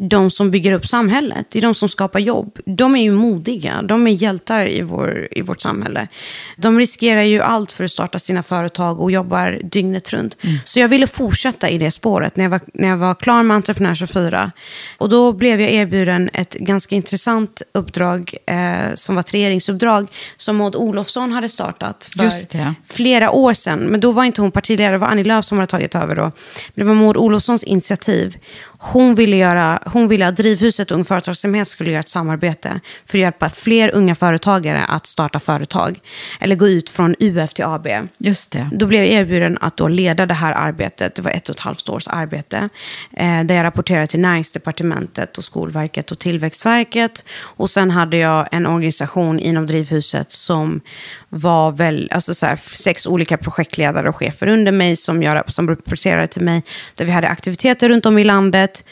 [0.00, 1.46] de som bygger upp samhället.
[1.50, 2.58] Det är de som skapar jobb.
[2.64, 3.82] De är ju modiga.
[3.82, 6.08] De är hjältar i, vår, i vårt samhälle.
[6.56, 10.36] De riskerar ju allt för att starta sina företag och jobbar dygnet runt.
[10.64, 13.54] Så jag ville fortsätta i det spåret när jag var, när jag var klar med
[13.54, 14.52] Entreprenör 24.
[14.98, 20.06] Och då blev jag erbjuden ett ganska intressant uppdrag eh, som var ett regeringsuppdrag
[20.36, 23.78] som Maud Olofsson hade startat för flera år sedan.
[23.78, 26.22] Men då var inte hon partiledare, det var Annie Lööf som hade tagit över då.
[26.22, 26.32] Men
[26.74, 28.36] det var Maud Olofssons initiativ.
[28.80, 33.22] Hon ville, göra, hon ville att Drivhuset Ung Företagsamhet skulle göra ett samarbete för att
[33.22, 36.00] hjälpa fler unga företagare att starta företag.
[36.40, 37.88] Eller gå ut från UF till AB.
[38.18, 38.70] Just det.
[38.72, 41.14] Då blev jag erbjuden att då leda det här arbetet.
[41.14, 42.68] Det var ett och ett halvt års arbete.
[43.12, 47.24] Eh, där jag rapporterade till Näringsdepartementet och Skolverket och Tillväxtverket.
[47.40, 50.80] Och sen hade jag en organisation inom Drivhuset som
[51.28, 55.68] var väl, alltså så här, sex olika projektledare och chefer under mig som, jag, som
[55.68, 56.62] rapporterade till mig.
[56.94, 58.67] Där vi hade aktiviteter runt om i landet.
[58.68, 58.82] that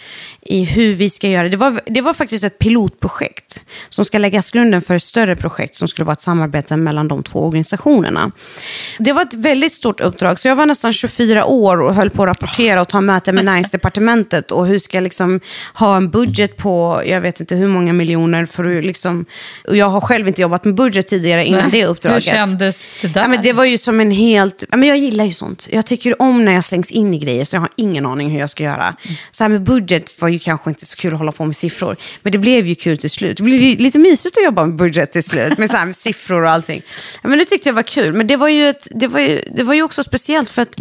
[0.49, 1.49] i hur vi ska göra.
[1.49, 5.77] Det var, det var faktiskt ett pilotprojekt som ska läggas grunden för ett större projekt
[5.77, 8.33] som skulle vara ett samarbete mellan de två organisationerna.
[8.99, 12.23] Det var ett väldigt stort uppdrag, så jag var nästan 24 år och höll på
[12.23, 15.41] att rapportera och ta möten med näringsdepartementet och hur ska jag liksom
[15.75, 19.27] ha en budget på, jag vet inte hur många miljoner för att liksom,
[19.69, 21.71] och jag har själv inte jobbat med budget tidigare innan Nej.
[21.81, 22.27] det uppdraget.
[22.27, 23.21] Hur kändes det där?
[23.21, 24.65] Ja, men det var ju som en helt...
[24.71, 25.69] Ja, men jag gillar ju sånt.
[25.71, 28.41] Jag tycker om när jag slängs in i grejer, så jag har ingen aning hur
[28.41, 28.97] jag ska göra.
[29.31, 31.97] Så här med budget var ju kanske inte så kul att hålla på med siffror.
[32.23, 33.37] Men det blev ju kul till slut.
[33.37, 35.97] Det blev ju lite mysigt att jobba med budget till slut, med, så här, med
[35.97, 36.83] siffror och allting.
[37.23, 38.13] Men det tyckte jag var kul.
[38.13, 40.81] Men det var ju, ett, det var ju, det var ju också speciellt för att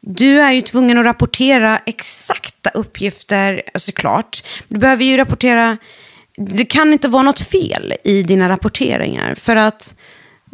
[0.00, 4.42] du är ju tvungen att rapportera exakta uppgifter, såklart.
[4.68, 5.76] Du behöver ju rapportera...
[6.36, 9.34] Det kan inte vara något fel i dina rapporteringar.
[9.34, 9.94] För att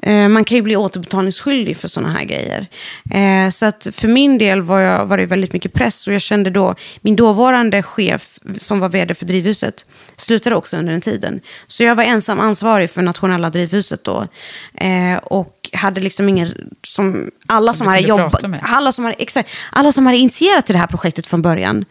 [0.07, 2.67] man kan ju bli återbetalningsskyldig för sådana här grejer.
[3.11, 6.07] Eh, så att för min del var, jag, var det väldigt mycket press.
[6.07, 9.87] Och jag kände då, min dåvarande chef som var vd för Drivhuset
[10.17, 11.41] slutade också under den tiden.
[11.67, 14.27] Så jag var ensam ansvarig för nationella Drivhuset då.
[14.75, 16.49] Eh, och hade liksom ingen,
[16.83, 20.73] som, alla som, du hade jobbat, alla som hade, exakt, alla som hade initierat till
[20.73, 21.85] det här projektet från början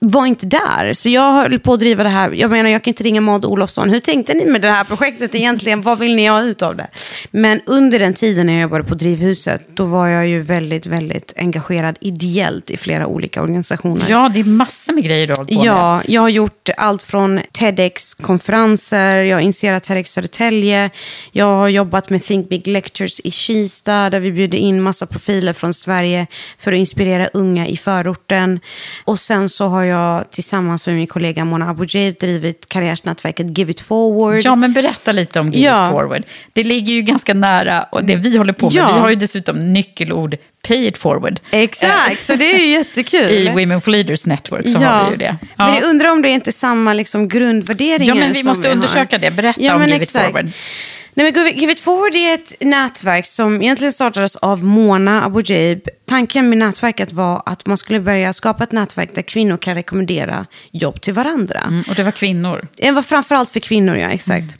[0.00, 0.92] var inte där.
[0.92, 2.30] Så jag höll på att driva det här.
[2.30, 3.90] Jag menar, jag kan inte ringa Maud Olofsson.
[3.90, 5.82] Hur tänkte ni med det här projektet egentligen?
[5.82, 6.86] Vad vill ni ha ut av det?
[7.30, 11.32] Men under den tiden när jag jobbade på Drivhuset, då var jag ju väldigt, väldigt
[11.36, 14.06] engagerad ideellt i flera olika organisationer.
[14.08, 15.64] Ja, det är massor med grejer du har på med.
[15.64, 20.90] Ja, jag har gjort allt från TEDx-konferenser, jag har initierat TEDx Södertälje,
[21.32, 25.52] jag har jobbat med Think Big Lectures i Kista, där vi bjuder in massa profiler
[25.52, 26.26] från Sverige
[26.58, 28.60] för att inspirera unga i förorten.
[29.04, 33.80] Och sen så har jag tillsammans med min kollega Mona Abujaib drivit karriärsnätverket Give It
[33.80, 34.40] Forward.
[34.44, 35.86] Ja, men berätta lite om Give Ja.
[35.86, 36.22] It Forward.
[36.52, 38.74] Det ligger ju ganska nära och det vi håller på med.
[38.74, 38.92] Ja.
[38.94, 40.36] Vi har ju dessutom nyckelord
[40.68, 41.40] Pay It Forward.
[41.50, 43.30] Exakt, så det är ju jättekul.
[43.32, 45.36] I Women for Leaders Network så har vi ju det.
[45.56, 45.64] Ja.
[45.66, 48.74] Men jag undrar om det är inte samma liksom, grundvärderingar Ja, men vi måste har.
[48.74, 49.30] undersöka det.
[49.30, 50.26] Berätta Ja, om Give It exakt.
[50.26, 50.50] Forward.
[51.18, 55.88] Nej, men Give It Forward är ett nätverk som egentligen startades av Mona Abujaib.
[56.06, 60.46] Tanken med nätverket var att man skulle börja skapa ett nätverk där kvinnor kan rekommendera
[60.70, 61.60] jobb till varandra.
[61.60, 62.68] Mm, och det var kvinnor.
[62.76, 64.08] Det var framförallt för kvinnor, ja.
[64.08, 64.54] Exakt.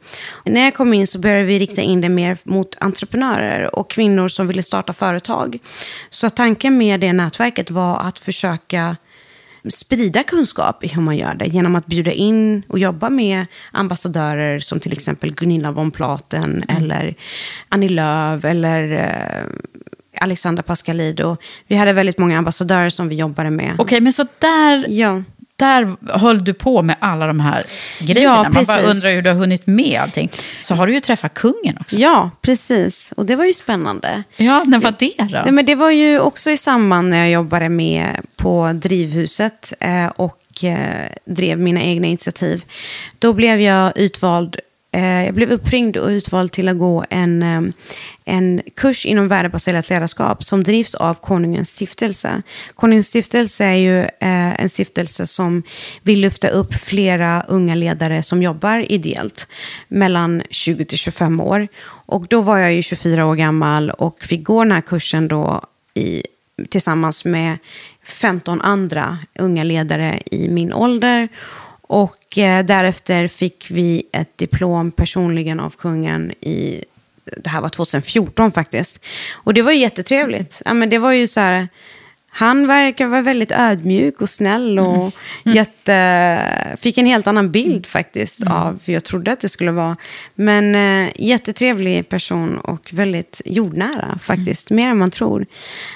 [0.45, 4.29] När jag kom in så började vi rikta in det mer mot entreprenörer och kvinnor
[4.29, 5.59] som ville starta företag.
[6.11, 8.97] Så tanken med det nätverket var att försöka
[9.71, 14.59] sprida kunskap i hur man gör det genom att bjuda in och jobba med ambassadörer
[14.59, 17.15] som till exempel Gunilla von Platen eller
[17.69, 19.47] Annie Lööf eller eh,
[20.21, 21.37] Alexandra Pascalido.
[21.67, 23.75] Vi hade väldigt många ambassadörer som vi jobbade med.
[23.79, 25.23] Okej, men så där, Ja.
[25.59, 27.65] Där höll du på med alla de här
[28.01, 28.35] grejerna.
[28.45, 30.31] Ja, Man bara undrar hur du har hunnit med allting.
[30.63, 31.97] Så har du ju träffat kungen också.
[31.97, 33.13] ja, precis.
[33.17, 34.23] Och det var ju spännande.
[34.37, 35.41] Ja, när var det då?
[35.45, 40.07] Nej, men det var ju också i samband när jag jobbade med på Drivhuset eh,
[40.07, 42.63] och eh, drev mina egna initiativ.
[43.19, 44.57] Då blev jag utvald,
[44.99, 47.61] Eh, jag blev uppringd och utvald till att gå en, eh,
[48.25, 52.43] en kurs inom värdebaserat ledarskap som drivs av Konungens stiftelse.
[52.75, 55.63] Konungens stiftelse är ju eh, en stiftelse som
[56.03, 59.49] vill lyfta upp flera unga ledare som jobbar ideellt
[59.89, 61.69] mellan 20 till 25 år.
[61.89, 65.63] Och då var jag ju 24 år gammal och fick gå den här kursen då
[65.95, 66.23] i,
[66.69, 67.59] tillsammans med
[68.05, 71.29] 15 andra unga ledare i min ålder.
[71.89, 76.85] Och eh, därefter fick vi ett diplom personligen av kungen i,
[77.25, 79.01] det här var 2014 faktiskt.
[79.33, 80.63] Och det var ju jättetrevligt.
[80.65, 81.69] Ja, men det var ju så här,
[82.31, 85.15] han verkar vara väldigt ödmjuk och snäll och
[85.45, 89.97] jätte, fick en helt annan bild faktiskt av hur jag trodde att det skulle vara.
[90.35, 95.47] Men eh, jättetrevlig person och väldigt jordnära faktiskt, mer än man tror.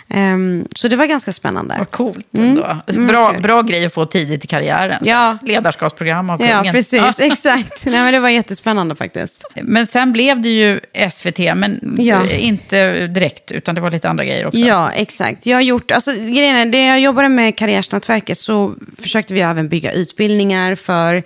[0.09, 1.75] Ehm, så det var ganska spännande.
[1.79, 2.81] Vad coolt ändå.
[2.89, 3.43] Mm, Bra, kul.
[3.43, 5.03] bra grej att få tidigt i karriären.
[5.05, 5.39] Ja.
[5.43, 6.73] Ledarskapsprogram av Ja, kungen.
[6.75, 7.01] precis.
[7.19, 7.25] Ja.
[7.25, 7.85] Exakt.
[7.85, 9.45] Nej, men det var jättespännande faktiskt.
[9.63, 12.31] Men sen blev det ju SVT, men Ja.
[12.31, 14.59] inte direkt, utan det var lite andra grejer också.
[14.61, 15.47] Ja, exakt.
[15.47, 19.69] Jag har gjort, alltså, grejen är, det jag jobbade med Karriärsnätverket så försökte vi även
[19.69, 21.23] bygga utbildningar för,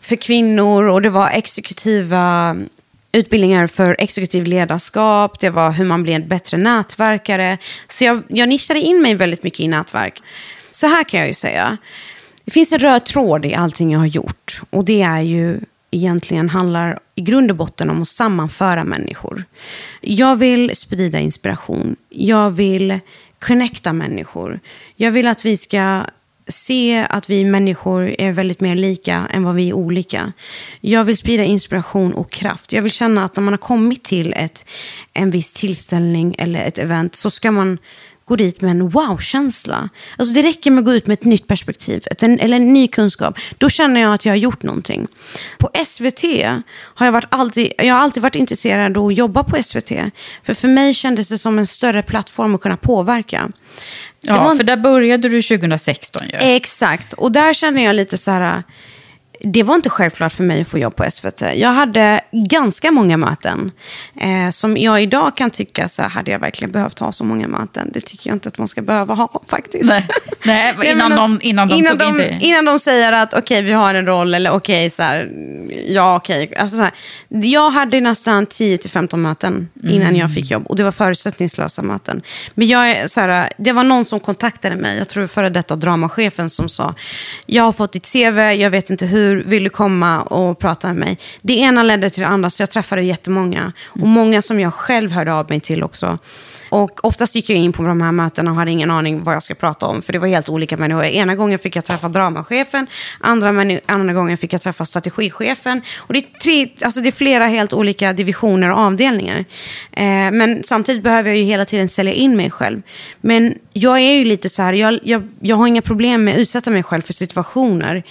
[0.00, 2.56] för kvinnor och det var exekutiva
[3.12, 7.58] utbildningar för exekutiv ledarskap, det var hur man blir en bättre nätverkare.
[7.88, 10.22] Så jag, jag nischade in mig väldigt mycket i nätverk.
[10.72, 11.76] Så här kan jag ju säga,
[12.44, 16.48] det finns en röd tråd i allting jag har gjort och det är ju egentligen
[16.48, 19.44] handlar i grund och botten om att sammanföra människor.
[20.00, 21.96] Jag vill sprida inspiration.
[22.08, 23.00] Jag vill
[23.46, 24.60] connecta människor.
[24.96, 26.04] Jag vill att vi ska
[26.48, 30.32] se att vi människor är väldigt mer lika än vad vi är olika.
[30.80, 32.72] Jag vill sprida inspiration och kraft.
[32.72, 34.66] Jag vill känna att när man har kommit till ett,
[35.12, 37.78] en viss tillställning eller ett event så ska man
[38.24, 39.88] gå dit med en wow-känsla.
[40.16, 42.88] Alltså det räcker med att gå ut med ett nytt perspektiv, ett, eller en ny
[42.88, 43.38] kunskap.
[43.58, 45.06] Då känner jag att jag har gjort någonting.
[45.58, 46.22] På SVT
[46.74, 49.92] har jag, varit alltid, jag har alltid varit intresserad av att jobba på SVT.
[50.42, 53.50] För för mig kändes det som en större plattform att kunna påverka.
[54.20, 56.36] Ja, var- för där började du 2016 ju.
[56.36, 58.62] Exakt, och där känner jag lite så här,
[59.44, 61.42] det var inte självklart för mig att få jobb på SVT.
[61.54, 63.72] Jag hade ganska många möten.
[64.20, 67.90] Eh, som jag idag kan tycka, så hade jag verkligen behövt ha så många möten?
[67.94, 69.84] Det tycker jag inte att man ska behöva ha faktiskt.
[69.88, 70.06] Nej.
[70.44, 72.38] Nej, innan de- alltså, innan de innan in de, dig.
[72.42, 75.28] Innan de säger att okej, vi har en roll, eller okej, så här,
[75.88, 76.52] ja okej.
[76.58, 76.92] Alltså, så här,
[77.28, 80.16] jag hade nästan 10-15 möten innan Mm.
[80.16, 80.66] jag fick jobb.
[80.66, 82.22] Och det var förutsättningslösa möten.
[82.54, 86.50] Men jag så här, det var någon som kontaktade mig, jag tror före detta dramachefen,
[86.50, 86.94] som sa,
[87.46, 90.96] jag har fått ditt CV, jag vet inte hur, vill du komma och prata med
[90.96, 91.18] mig?
[91.42, 93.72] Det ena ledde till det andra, så jag träffade jättemånga.
[93.86, 96.18] Och många som jag själv hörde av mig till också.
[96.74, 99.42] Och oftast gick jag in på de här mötena och hade ingen aning vad jag
[99.42, 100.02] ska prata om.
[100.02, 101.04] För det var helt olika människor.
[101.04, 102.86] Ena gången fick jag träffa dramachefen.
[103.20, 105.82] Andra, andra gången fick jag träffa strategichefen.
[105.96, 109.44] Och det är, tre, alltså det är flera helt olika divisioner och avdelningar.
[109.92, 112.82] Eh, men samtidigt behöver jag ju hela tiden sälja in mig själv.
[113.20, 116.40] Men jag är ju lite så här, jag, jag, jag har inga problem med att
[116.40, 118.02] utsätta mig själv för situationer.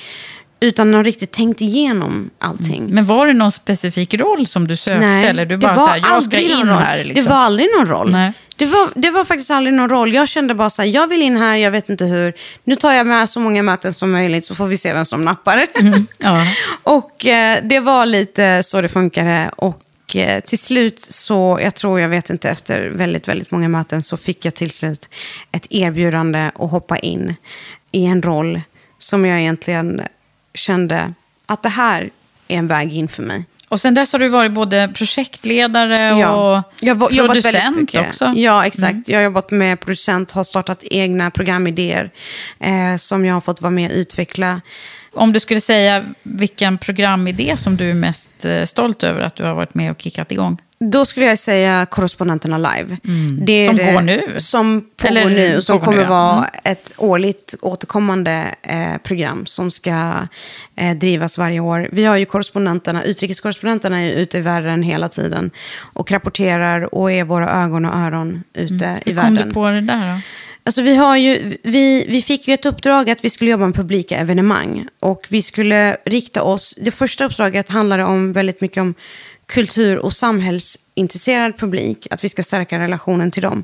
[0.63, 2.85] Utan att riktigt tänkt igenom allting.
[2.89, 5.05] Men var det någon specifik roll som du sökte?
[5.05, 7.03] eller du det bara var så här, jag ska in här?
[7.03, 7.23] Liksom.
[7.23, 8.11] Det var aldrig någon roll.
[8.11, 8.33] Nej.
[8.55, 10.13] Det var, det var faktiskt aldrig någon roll.
[10.13, 12.33] Jag kände bara så här, jag vill in här, jag vet inte hur.
[12.63, 15.25] Nu tar jag med så många möten som möjligt så får vi se vem som
[15.25, 15.65] nappar.
[16.17, 16.45] Ja.
[16.83, 19.51] och eh, det var lite så det funkade.
[19.55, 24.03] Och eh, till slut så, jag tror, jag vet inte, efter väldigt, väldigt många möten
[24.03, 25.09] så fick jag till slut
[25.51, 27.35] ett erbjudande att hoppa in
[27.91, 28.61] i en roll
[28.99, 30.01] som jag egentligen
[30.53, 31.13] kände
[31.45, 32.09] att det här
[32.47, 33.45] är en väg in för mig.
[33.69, 38.33] Och sen dess har du varit både projektledare och jag väldigt producent också.
[38.35, 39.07] Ja, exakt.
[39.07, 42.11] Jag har jobbat med producent, har startat egna programidéer
[42.59, 44.61] eh, som jag har fått vara med och utveckla.
[45.13, 49.43] Om du skulle säga vilken programidé som du är mest eh, stolt över att du
[49.43, 50.57] har varit med och kickat igång?
[50.91, 52.97] Då skulle jag säga Korrespondenterna live.
[53.45, 54.35] Det är Som det- går nu?
[54.37, 56.09] Som pågår nu som pågår kommer nu, ja.
[56.09, 56.49] vara Mm.
[56.63, 60.13] ett årligt återkommande eh, program som ska
[60.75, 61.89] eh, drivas varje år.
[61.91, 65.51] Vi har ju korrespondenterna, utrikeskorrespondenterna är ute i världen hela tiden
[65.93, 68.97] och rapporterar och är våra ögon och öron ute i Mm.
[69.05, 69.47] Hur kom världen.
[69.47, 70.21] du på det där då?
[70.65, 73.75] Alltså vi, har ju, vi, vi fick ju ett uppdrag att vi skulle jobba med
[73.75, 74.85] publika evenemang.
[74.99, 78.93] Och vi skulle rikta oss, det första uppdraget handlade om väldigt mycket om
[79.53, 82.07] kultur och samhällsintresserad publik.
[82.11, 83.63] Att vi ska stärka relationen till dem.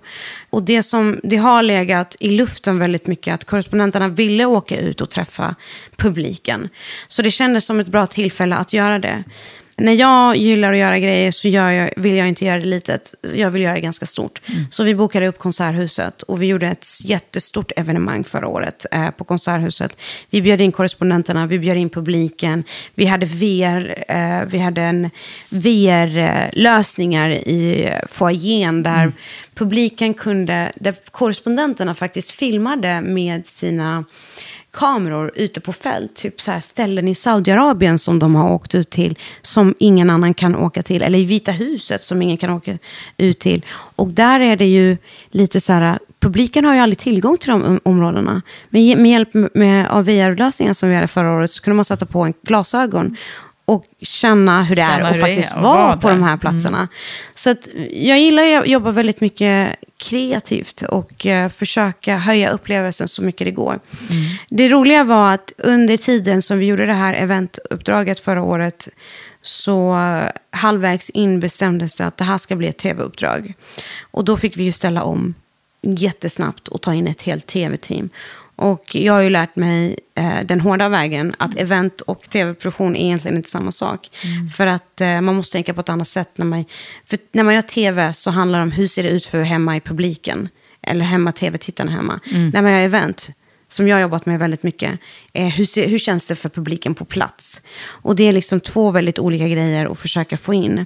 [0.49, 5.01] Och det som det har legat i luften väldigt mycket att korrespondenterna ville åka ut
[5.01, 5.55] och träffa
[5.97, 6.69] publiken.
[7.07, 9.23] Så det kändes som ett bra tillfälle att göra det.
[9.79, 13.13] När jag gillar att göra grejer så gör jag, vill jag inte göra det litet.
[13.35, 14.41] Jag vill göra det ganska stort.
[14.69, 19.23] Så vi bokade upp Konserthuset och vi gjorde ett jättestort evenemang förra året eh, på
[19.23, 19.97] Konserthuset.
[20.29, 22.63] Vi bjöd in korrespondenterna, vi bjöd in publiken.
[22.95, 25.09] Vi hade VR, eh, vi hade en
[25.49, 29.11] VR-lösningar i foajén där
[29.55, 34.05] publiken kunde, där korrespondenterna faktiskt filmade med sina
[34.71, 36.15] kameror ute på fält.
[36.15, 40.33] Typ så här ställen i Saudiarabien som de har åkt ut till som ingen annan
[40.33, 41.01] kan åka till.
[41.01, 42.77] Eller i Vita huset som ingen kan åka
[43.17, 43.65] ut till.
[43.95, 44.97] Och där är det ju
[45.31, 48.41] lite så här, publiken har ju aldrig tillgång till de områdena.
[48.69, 52.05] Men med hjälp med, av VR-lösningar som vi hade förra året så kunde man sätta
[52.05, 53.15] på en glasögon
[53.69, 56.37] och känna hur det Känna är och det faktiskt är och vara på de här
[56.37, 56.87] platserna.
[57.33, 63.21] Så att jag gillar att jobba väldigt mycket kreativt och eh, försöka höja upplevelsen så
[63.21, 63.79] mycket det går.
[64.49, 68.87] Det roliga var att under tiden som vi gjorde det här eventuppdraget förra året
[69.41, 73.53] så eh, halvvägs in bestämdes det att det här ska bli ett tv-uppdrag.
[74.11, 75.33] Och då fick vi ju ställa om
[75.81, 78.09] jättesnabbt och ta in ett helt tv-team.
[78.61, 83.05] Och jag har ju lärt mig eh, den hårda vägen att event och tv-produktion är
[83.05, 84.09] egentligen inte samma sak.
[84.55, 86.29] För att eh, man måste tänka på ett annat sätt.
[86.35, 86.65] När man,
[87.05, 89.75] för när man gör tv så handlar det om hur ser det ut för hemma
[89.75, 90.49] i publiken.
[90.81, 92.19] Eller hemma tv-tittarna hemma.
[92.53, 93.29] När man gör event,
[93.67, 94.99] som jag har jobbat med väldigt mycket,
[95.33, 97.61] är hur, ser, hur känns det för publiken på plats?
[97.85, 100.85] Och det är liksom två väldigt olika grejer att försöka få in.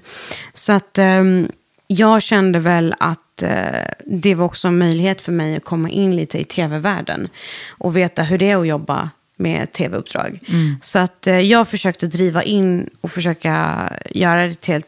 [0.53, 1.47] Så att ehm,
[1.87, 6.15] jag kände väl att eh, det var också en möjlighet för mig att komma in
[6.15, 7.29] lite i tv-världen.
[7.69, 10.39] Och veta hur det är att jobba med tv-uppdrag.
[10.81, 14.85] Så att eh, jag försökte driva in och försöka göra ett eh,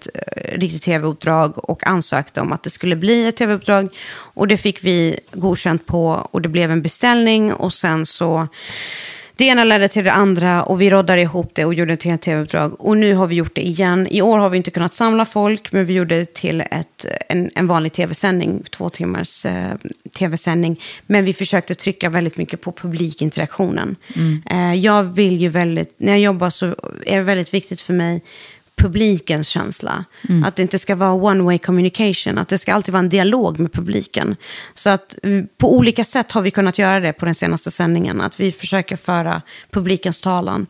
[0.57, 1.69] riktigt tv-uppdrag.
[1.69, 3.89] Och ansökte om att det skulle bli ett tv-uppdrag.
[4.33, 7.53] Och det fick vi godkänt på och det blev en beställning.
[7.53, 8.47] Och sen så
[9.37, 12.11] det ena ledde till det andra och vi roddade ihop det och gjorde det till
[12.11, 12.81] ett tv-uppdrag.
[12.81, 14.07] Och nu har vi gjort det igen.
[14.07, 17.51] I år har vi inte kunnat samla folk, men vi gjorde det till ett, en,
[17.55, 19.71] en vanlig tv-sändning, två timmars eh,
[20.17, 20.81] tv-sändning.
[21.05, 23.95] Men vi försökte trycka väldigt mycket på publikinteraktionen.
[24.15, 24.41] Mm.
[24.51, 26.65] Eh, jag vill ju väldigt, när jag jobbar så
[27.05, 28.21] är det väldigt viktigt för mig
[28.75, 30.05] publikens känsla.
[30.29, 30.43] Mm.
[30.43, 33.59] Att det inte ska vara one way communication, att det ska alltid vara en dialog
[33.59, 34.35] med publiken.
[34.73, 38.21] Så att eh, på olika sätt har vi kunnat göra det på den senaste sändningen.
[38.21, 40.67] Att vi försöker föra publikens talan.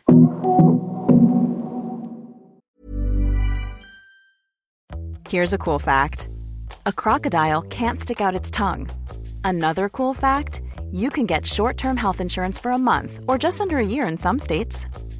[5.30, 6.28] Here's a cool fact.
[6.84, 8.88] A crocodile can't stick out its tongue.
[9.43, 13.78] Another cool fact, you can get short-term health insurance for a month or just under
[13.78, 14.86] a year in some states.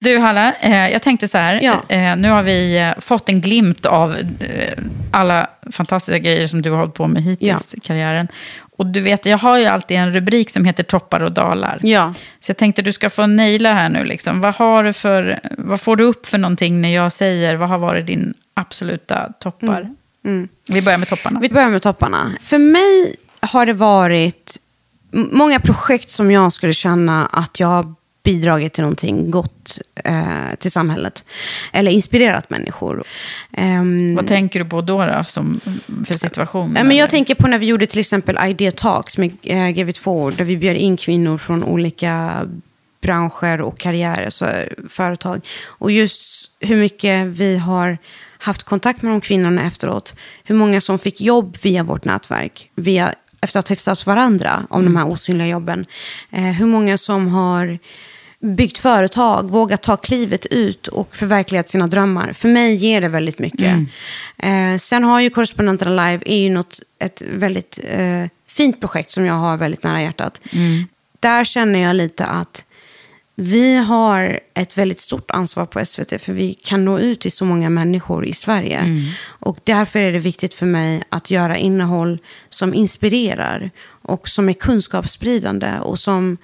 [0.00, 1.60] Du Halla, eh, jag tänkte så här.
[1.62, 1.82] Ja.
[1.88, 4.78] Eh, nu har vi eh, fått en glimt av eh,
[5.10, 8.28] alla fantastiska grejer som du har hållit på med hittills i karriären.
[8.76, 11.78] Och du vet, jag har ju alltid en rubrik som heter toppar och dalar.
[11.82, 12.14] Ja.
[12.40, 14.04] Så jag tänkte du ska få naila här nu.
[14.04, 14.40] Liksom.
[14.40, 17.78] Vad, har du för, vad får du upp för någonting när jag säger vad har
[17.78, 19.90] varit din absoluta toppar?
[20.68, 21.40] Vi börjar med topparna.
[21.40, 22.32] Vi börjar med topparna.
[22.40, 24.56] För mig har det varit
[25.12, 27.94] många projekt som jag skulle känna att jag
[28.28, 31.24] bidragit till någonting gott eh, till samhället.
[31.72, 33.04] Eller inspirerat människor.
[33.52, 35.60] Ehm, Vad tänker du på då, då som,
[36.06, 36.74] för situation?
[36.76, 39.90] Ja, men jag tänker på när vi gjorde till exempel Idea Talks med eh, Give
[39.90, 42.42] It Forward, där vi bjöd in kvinnor från olika
[43.00, 44.46] branscher och karriärer, så,
[44.88, 45.46] företag.
[45.64, 47.98] Och just hur mycket vi har
[48.38, 50.14] haft kontakt med de kvinnorna efteråt.
[50.44, 54.84] Hur många som fick jobb via vårt nätverk, via, efter att ha träffat varandra om
[54.84, 55.86] de här osynliga jobben.
[56.30, 57.78] Eh, hur många som har
[58.40, 62.32] byggt företag, vågat ta klivet ut och förverkligat sina drömmar.
[62.32, 63.74] För mig ger det väldigt mycket.
[64.36, 69.24] Eh, sen har ju Korrespondenterna Live är ju något, ett väldigt eh, fint projekt som
[69.24, 70.40] jag har väldigt nära hjärtat.
[71.20, 72.64] Där känner jag lite att
[73.40, 77.44] vi har ett väldigt stort ansvar på SVT för vi kan nå ut till så
[77.44, 78.80] många människor i Sverige.
[79.26, 82.18] Och därför är det viktigt för mig att göra innehåll
[82.48, 83.70] som inspirerar
[84.02, 86.36] och som är kunskapsspridande och som,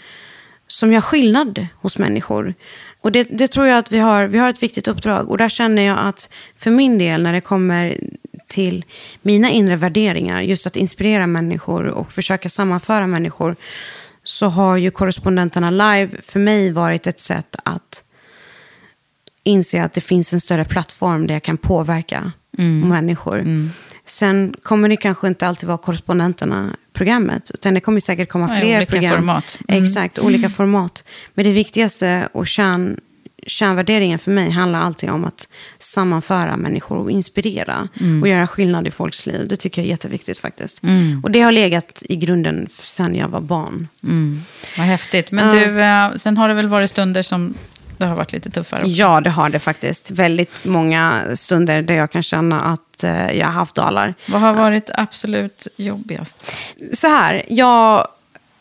[0.74, 2.54] som gör skillnad hos människor.
[3.00, 5.30] Och det, det tror jag att vi har, vi har ett viktigt uppdrag.
[5.30, 7.98] Och där känner jag att för min del när det kommer
[8.46, 8.84] till
[9.22, 13.56] mina inre värderingar, just att inspirera människor och försöka sammanföra människor,
[14.24, 18.04] så har ju korrespondenterna live för mig varit ett sätt att
[19.44, 22.32] inse att det finns en större plattform där jag kan påverka
[22.88, 23.44] människor.
[24.04, 28.60] Sen kommer det kanske inte alltid vara korrespondenterna programmet, utan det kommer säkert komma Nej,
[28.60, 29.16] fler olika program.
[29.16, 29.58] format.
[29.68, 29.82] Mm.
[29.82, 31.04] Exakt, olika format.
[31.34, 33.00] Men det viktigaste och kärn,
[33.46, 38.22] kärnvärderingen för mig handlar alltid om att sammanföra människor och inspirera Mm.
[38.22, 39.48] och göra skillnad i folks liv.
[39.48, 40.82] Det tycker jag är jätteviktigt faktiskt.
[41.22, 43.88] Och det har legat i grunden sedan jag var barn.
[44.78, 45.30] Vad häftigt.
[45.30, 47.54] Men du, eh, sen har det väl varit stunder som
[48.04, 48.90] det har varit lite tuffare också?
[48.90, 50.10] Ja, det har det faktiskt.
[50.10, 54.14] Väldigt många stunder där jag kan känna att eh, jag har haft dalar.
[54.28, 56.52] Vad har varit absolut jobbigast?
[56.92, 58.08] så här, jag,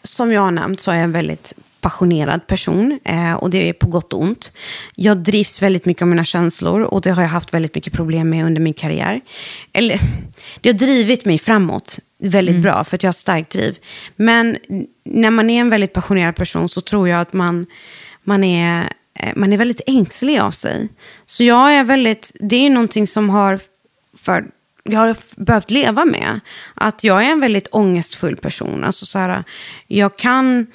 [0.03, 3.73] som jag har nämnt så är jag en väldigt passionerad person eh, och det är
[3.73, 4.51] på gott och ont.
[4.95, 8.29] Jag drivs väldigt mycket av mina känslor och det har jag haft väldigt mycket problem
[8.29, 9.21] med under min karriär.
[9.73, 9.99] Eller,
[10.61, 13.77] det har drivit mig framåt väldigt bra för att jag har starkt driv.
[14.15, 14.57] Men
[15.05, 17.65] när man är en väldigt passionerad person så tror jag att man,
[18.23, 18.93] man är
[19.35, 20.89] man är väldigt ängslig av sig.
[21.25, 23.59] Så jag är väldigt, det är någonting som har
[24.17, 24.45] för,
[24.83, 26.39] jag har behövt leva med.
[26.73, 28.83] Att jag är en väldigt ångestfull person.
[28.83, 29.43] Alltså så här,
[29.87, 30.67] jag kan...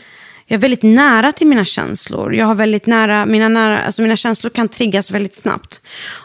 [0.51, 2.35] Jag är väldigt nära till mina känslor.
[2.35, 5.81] Jag har väldigt nära, mina, nära, alltså mina känslor kan triggas väldigt snabbt.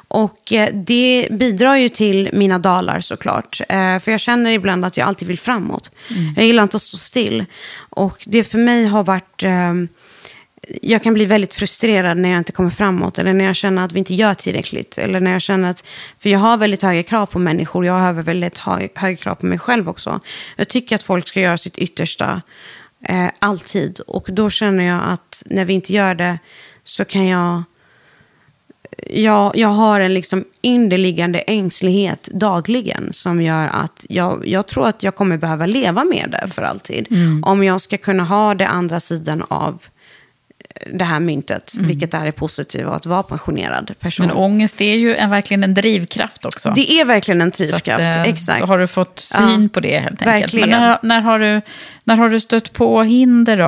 [0.08, 3.62] Och eh, det bidrar ju till mina dalar såklart.
[3.70, 5.92] Eh, för jag känner ibland att jag alltid vill framåt.
[6.36, 7.46] Jag gillar inte att stå still.
[7.76, 9.44] Och det för mig har varit...
[10.82, 13.92] Jag kan bli väldigt frustrerad när jag inte kommer framåt eller när jag känner att
[13.92, 14.98] vi inte gör tillräckligt.
[14.98, 15.86] Eller när jag känner att,
[16.20, 19.46] för jag har väldigt höga krav på människor, jag har väldigt hö- höga krav på
[19.46, 20.20] mig själv också.
[20.56, 22.42] Jag tycker att folk ska göra sitt yttersta,
[23.08, 24.00] eh, alltid.
[24.00, 26.40] Och då känner jag att när vi inte gör det
[26.84, 27.64] så kan jag,
[29.10, 35.04] jag, jag har en liksom inderliggande ängslighet dagligen som gör att jag, jag tror att
[35.04, 37.08] jag kommer behöva leva med det för alltid.
[37.44, 39.84] Om jag ska kunna ha det andra sidan av
[40.94, 44.28] det här myntet, vilket är det positiva att vara pensionerad person.
[44.28, 46.72] Men ångest är ju en, verkligen en drivkraft också.
[46.76, 48.60] det är verkligen en Så att, drivkraft, eh, exakt.
[48.60, 50.28] Då har du fått syn Ja, på det helt enkelt.
[50.44, 50.70] verkligen.
[50.70, 51.62] Men när, när, har du,
[52.04, 53.68] när har du stött på hinder då,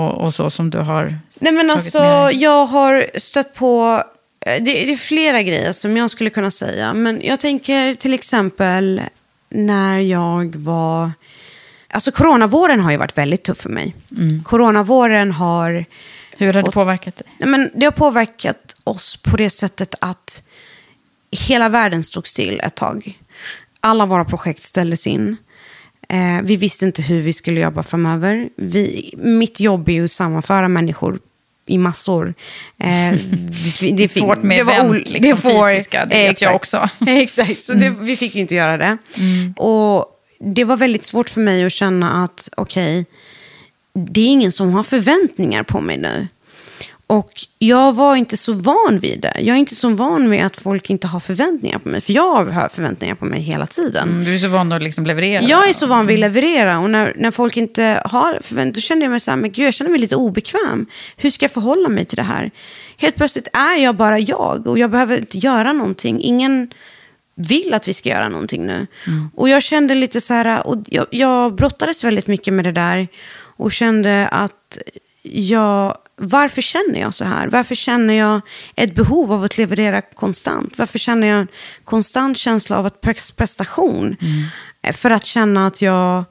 [0.00, 4.02] och, och så som du har Nej men alltså, jag har stött på,
[4.46, 6.94] eh, det, det är flera grejer som jag skulle kunna säga.
[6.94, 9.02] Men jag tänker till exempel
[9.48, 11.12] när jag var,
[11.90, 13.94] alltså coronavåren har ju varit väldigt tuff för mig.
[14.44, 15.84] Coronavåren har,
[16.38, 17.26] Hur har det påverkat dig?
[17.38, 20.42] Nej, men det har påverkat oss på det sättet att
[21.30, 23.18] hela världen stod still ett tag.
[23.80, 25.36] Alla våra projekt ställdes in.
[26.08, 28.48] Eh, vi visste inte hur vi skulle jobba framöver.
[28.56, 31.18] Vi, mitt jobb är ju att sammanföra människor
[31.66, 32.34] i massor.
[32.78, 33.12] Eh,
[33.80, 36.54] vi- det, fick- Svårt med det var event, liksom, det får- fysiska, det vet jag
[36.54, 36.88] också.
[37.06, 38.96] Exakt, så det, vi fick ju inte göra det.
[39.56, 40.06] Och
[40.40, 43.06] det var väldigt svårt för mig att känna att, okej,
[43.94, 46.28] det är ingen som har förväntningar på mig nu.
[47.06, 49.32] Och jag var inte så van vid det.
[49.40, 52.00] Jag är inte så van vid att folk inte har förväntningar på mig.
[52.00, 54.08] För jag har förväntningar på mig hela tiden.
[54.08, 55.42] Mm, Du är så van att liksom leverera.
[55.42, 58.80] Jag är så van vid att leverera och när, när folk inte har förväntningar, då
[58.80, 60.86] känner jag mig så här, men gud, jag känner mig lite obekväm.
[61.16, 62.50] Hur ska jag förhålla mig till det här?
[62.96, 66.20] Helt plötsligt är jag bara jag och jag behöver inte göra någonting.
[66.22, 66.70] Ingen
[67.36, 68.86] vill att vi ska göra någonting nu.
[69.34, 73.08] Och jag kände lite så här, och jag, jag brottades väldigt mycket med det där
[73.56, 74.78] och kände att
[75.22, 77.48] jag, varför känner jag så här?
[77.48, 78.40] Varför känner jag
[78.76, 80.78] ett behov av att leverera konstant?
[80.78, 81.48] Varför känner jag en
[81.84, 84.16] konstant känsla av att pre- prestation?
[84.92, 86.24] För att känna att jag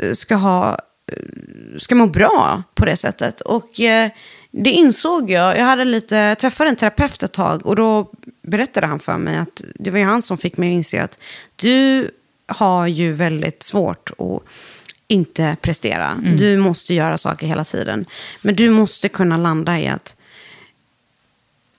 [0.00, 0.78] eh, ska ha
[1.12, 3.40] eh, ska må bra på det sättet.
[3.40, 4.10] Och eh,
[4.50, 5.58] det insåg jag.
[5.58, 8.10] Jag hade lite, jag träffade en terapeut ett tag och då
[8.42, 11.18] berättade han för mig att det var ju han som fick mig att inse att
[11.56, 12.10] du
[12.46, 14.42] har ju väldigt svårt att
[15.08, 16.18] inte prestera.
[16.36, 18.04] Du måste göra saker hela tiden.
[18.42, 20.16] Men du måste kunna landa i att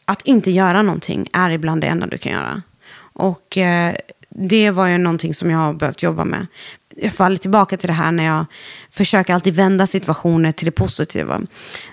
[0.05, 2.61] att inte göra någonting är ibland det enda du kan göra.
[2.97, 3.95] Och eh,
[4.29, 6.47] det var ju någonting som jag har behövt jobba med.
[6.95, 8.45] Jag faller tillbaka till det här när jag
[8.91, 11.41] försöker alltid vända situationer till det positiva.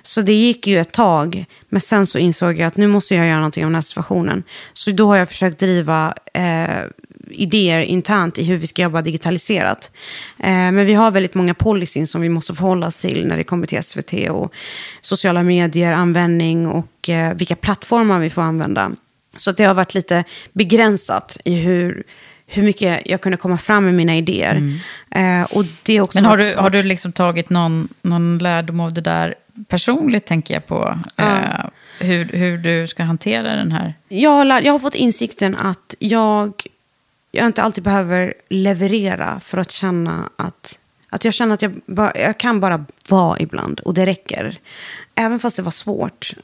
[0.02, 3.26] Så det gick ju ett tag, men sen så insåg jag att nu måste jag
[3.26, 4.42] göra någonting om den här situationen.
[4.72, 6.84] Så då har jag försökt driva eh,
[7.30, 9.90] idéer internt i hur vi ska jobba digitaliserat.
[10.38, 13.44] Eh, men vi har väldigt många policyn som vi måste förhålla oss till när det
[13.44, 14.52] kommer till SVT och
[15.00, 18.92] sociala medier, användning och eh, vilka plattformar vi får använda.
[19.36, 22.04] Så det har varit lite begränsat i hur,
[22.52, 24.80] hur mycket jag kunde komma fram med mina idéer.
[25.10, 28.92] Eh, och det också Men har du, har du liksom tagit någon, någon lärdom av
[28.92, 29.34] det där
[29.68, 30.98] personligt, tänker jag på?
[31.16, 31.66] Eh,
[31.98, 33.94] hur, hur du ska hantera den här...
[34.08, 36.66] jag, har, jag har fått insikten att jag,
[37.30, 40.78] jag inte alltid behöver leverera för att känna att...
[41.08, 44.58] Att jag känner att jag, bara, jag kan bara vara ibland och det räcker.
[45.14, 46.34] Även fast det var svårt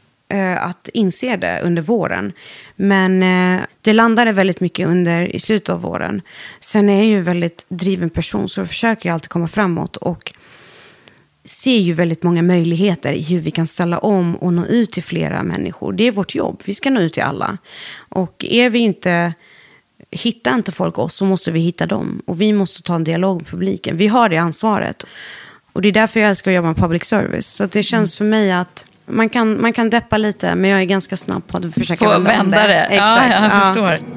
[0.61, 2.33] att inse det under våren.
[2.77, 6.23] Men eh, det landade väldigt mycket under i slutet av våren.
[6.61, 9.97] Sen är jag ju en väldigt driven person så jag försöker alltid komma framåt.
[9.97, 10.33] Och
[11.45, 15.03] ser ju väldigt många möjligheter i hur vi kan ställa om och nå ut till
[15.03, 15.93] flera människor.
[15.93, 17.59] Det är vårt jobb, vi ska nå ut till alla.
[18.09, 19.35] Och är vi inte,
[20.11, 22.23] hittar inte folk oss så måste vi hitta dem.
[22.27, 23.97] Och vi måste ta en dialog med publiken.
[23.97, 25.05] Vi har det ansvaret.
[25.73, 27.47] Och det är därför jag älskar att jobba med public service.
[27.47, 28.31] Så det känns Mm.
[28.31, 31.57] för mig att man kan, man kan deppa lite, men jag är ganska snabb på
[31.59, 32.85] att försöka Få vända, vända det.
[32.85, 33.23] Exakt.
[33.31, 33.75] Ja, jag ja.
[33.75, 34.09] förstår.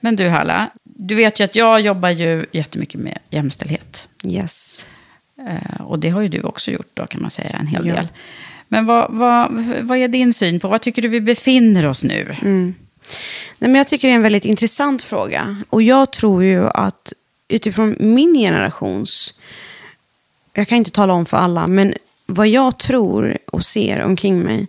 [0.00, 4.08] Men du Halla, du vet ju att jag jobbar ju jättemycket med jämställdhet.
[4.24, 4.86] Yes.
[5.48, 7.94] Eh, och det har ju du också gjort då kan man säga en hel Ja.
[7.94, 8.08] del.
[8.68, 9.50] Men vad, vad,
[9.82, 12.34] vad är din syn på, vad tycker du vi befinner oss nu?
[13.58, 15.56] Nej, men jag tycker det är en väldigt intressant fråga.
[15.70, 17.12] Och jag tror ju att
[17.48, 19.34] utifrån min generations...
[20.52, 21.94] Jag kan inte tala om för alla, men
[22.26, 24.66] vad jag tror och ser omkring mig,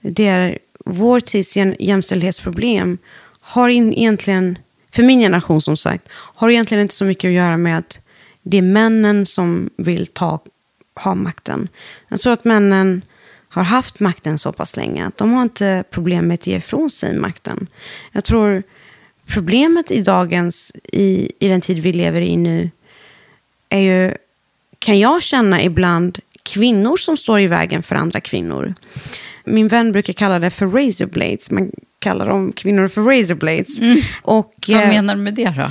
[0.00, 2.98] det är vår tids jämställdhetsproblem
[3.40, 4.58] har in, egentligen,
[4.92, 8.00] för min generation som sagt, har egentligen inte så mycket att göra med att
[8.42, 10.40] det är männen som vill ta,
[10.94, 11.68] ha makten.
[12.08, 13.02] Jag tror att männen
[13.50, 16.90] har haft makten så pass länge att de har inte problem med att ge ifrån
[16.90, 17.66] sig makten.
[18.12, 18.62] Jag tror
[19.26, 22.70] problemet i dagens, i, i den tid vi lever i nu,
[23.68, 24.14] är ju,
[24.78, 28.74] kan jag känna ibland, kvinnor som står i vägen för andra kvinnor.
[29.44, 31.50] Min vän brukar kalla det för razor blades.
[31.50, 33.78] Man kallar dem kvinnor för razor blades.
[34.22, 35.66] Och, Vad eh, menar du med det då?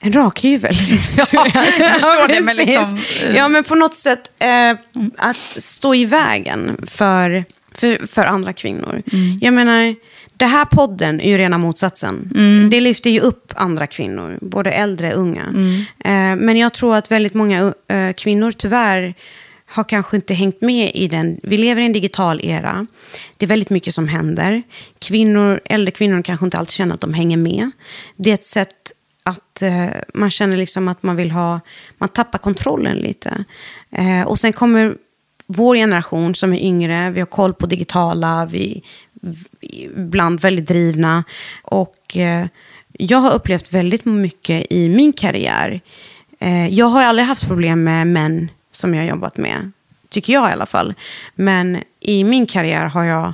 [0.00, 0.74] En rakhyvel.
[1.16, 3.36] Ja, jag förstår det, men liksom, eh.
[3.36, 7.44] Ja, men på något sätt eh, att stå i vägen för,
[7.74, 9.02] för, för andra kvinnor.
[9.12, 9.38] Mm.
[9.40, 9.94] Jag menar,
[10.36, 12.32] det här podden är ju rena motsatsen.
[12.34, 12.70] Mm.
[12.70, 15.42] Det lyfter ju upp andra kvinnor, både äldre och unga.
[15.42, 15.84] Mm.
[16.04, 19.14] Eh, men jag tror att väldigt många eh, kvinnor tyvärr
[19.66, 21.40] har kanske inte hängt med i den.
[21.42, 22.86] Vi lever i en digital era.
[23.36, 24.62] Det är väldigt mycket som händer.
[24.98, 27.70] Kvinnor, äldre kvinnor kanske inte alltid känner att de hänger med.
[28.16, 28.92] Det är ett sätt
[29.30, 31.60] att eh, man känner liksom att man vill ha,
[31.98, 33.44] man tappar kontrollen lite.
[33.90, 34.94] Eh, och sen kommer
[35.46, 38.82] vår generation som är yngre, vi har koll på digitala, vi
[39.60, 39.68] är
[39.98, 41.24] ibland väldigt drivna.
[41.62, 42.46] Och eh,
[42.92, 45.80] jag har upplevt väldigt mycket i min karriär.
[46.38, 49.72] Eh, jag har aldrig haft problem med män som jag har jobbat med,
[50.08, 50.94] tycker jag i alla fall.
[51.34, 53.32] Men i min karriär har jag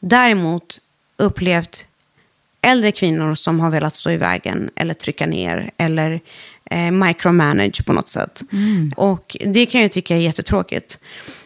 [0.00, 0.78] däremot
[1.16, 1.86] upplevt
[2.62, 6.20] äldre kvinnor som har velat stå i vägen eller trycka ner eller
[6.70, 8.42] eh, micromanage på något sätt.
[8.96, 10.98] Och det kan jag tycka är jättetråkigt.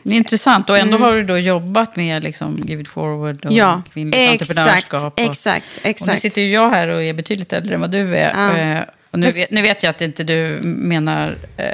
[0.02, 3.44] Det är intressant, och ändå har du då jobbat med liksom, Give it forward och
[3.44, 3.56] Mm.
[3.56, 5.12] Ja, kvinnligt exakt, entreprenörskap.
[5.20, 6.22] Och, exakt, Och nu exakt.
[6.22, 8.58] sitter ju jag här och är betydligt äldre än vad du är.
[8.78, 8.84] Ja.
[9.14, 11.66] Eh, Och nu, vet, nu vet jag att inte du menar eh,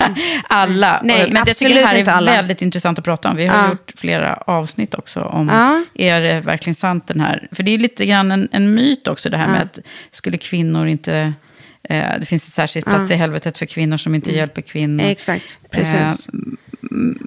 [0.48, 1.00] alla.
[1.04, 3.36] Nej, Men det tycker absolut här är väldigt intressant att prata om.
[3.36, 3.68] Vi har Ja.
[3.70, 5.84] gjort flera avsnitt också om, Ja.
[5.94, 7.48] är det verkligen sant den här?
[7.52, 9.78] För det är lite grann en, en myt också det här med att
[10.10, 11.32] skulle kvinnor inte...
[11.82, 15.04] Eh, det finns en särskild plats i helvetet för kvinnor som inte hjälper kvinnor.
[15.04, 16.28] Exakt, precis.
[16.28, 16.34] Eh,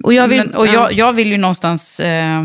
[0.04, 0.74] och jag vill, men, och ja.
[0.74, 2.42] jag, jag vill ju någonstans eh,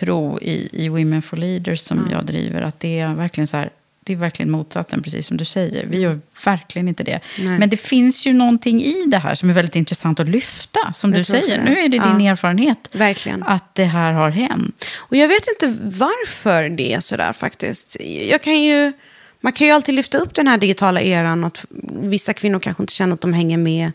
[0.00, 3.70] tro i, i Women for Leaders som jag driver att det är verkligen så här.
[4.08, 5.86] Det är verkligen motsatsen, precis som du säger.
[5.86, 7.20] Vi gör verkligen inte det.
[7.38, 7.58] Nej.
[7.58, 10.92] Men det finns ju någonting i det här som är väldigt intressant att lyfta.
[10.92, 12.30] Som Jag du säger, nu är det din Ja.
[12.32, 12.88] erfarenhet.
[12.94, 13.42] Verkligen.
[13.42, 14.84] Att det här har hänt.
[14.98, 17.96] Och jag vet inte varför det är sådär faktiskt.
[18.30, 18.92] Jag kan ju,
[19.40, 21.44] man kan ju alltid lyfta upp den här digitala eran.
[21.44, 21.64] Att
[22.02, 23.92] vissa kvinnor kanske inte känner att de hänger med.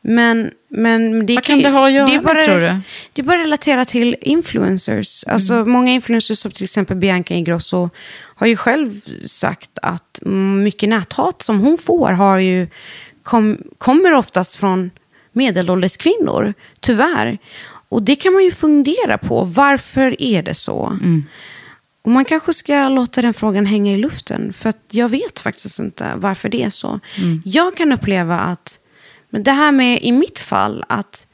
[0.00, 2.80] Men, men det Vad kan det ha att göra är med, bara, tror du?
[3.12, 5.24] Det är bara relaterat till influencers.
[5.24, 7.90] Alltså, Många influencers, som till exempel Bianca Ingrosso,
[8.34, 10.20] har ju själv sagt att
[10.64, 12.68] mycket näthat som hon får har ju,
[13.22, 14.90] kom, kommer oftast från
[15.32, 17.38] medelålders kvinnor, tyvärr.
[17.88, 19.44] Och det kan man ju fundera på.
[19.44, 20.98] Varför är det så?
[22.02, 24.52] Och man kanske ska låta den frågan hänga i luften.
[24.52, 27.00] För att jag vet faktiskt inte varför det är så.
[27.44, 28.78] Jag kan uppleva att,
[29.30, 31.26] men det här med i mitt fall, att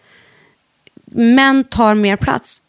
[1.05, 2.61] män tar mer plats.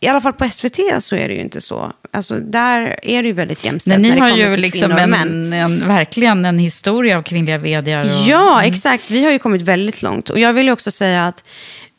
[0.00, 1.92] I alla fall på SVT så är det ju inte så.
[2.10, 5.14] Alltså, där är det ju väldigt jämställt Men ni har ju liksom män.
[5.14, 8.04] en, en, verkligen en historia av kvinnliga vdar.
[8.04, 9.10] Och, Ja, exakt.
[9.10, 10.30] Vi har ju kommit väldigt långt.
[10.30, 11.48] Och jag vill ju också säga att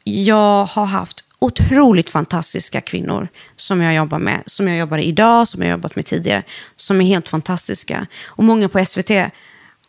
[0.03, 4.43] jag har haft otroligt fantastiska kvinnor som jag jobbar med.
[4.45, 6.43] Som jag jobbar idag, som jag jobbat med tidigare.
[6.75, 8.07] Som är helt fantastiska.
[8.25, 9.11] Och många på SVT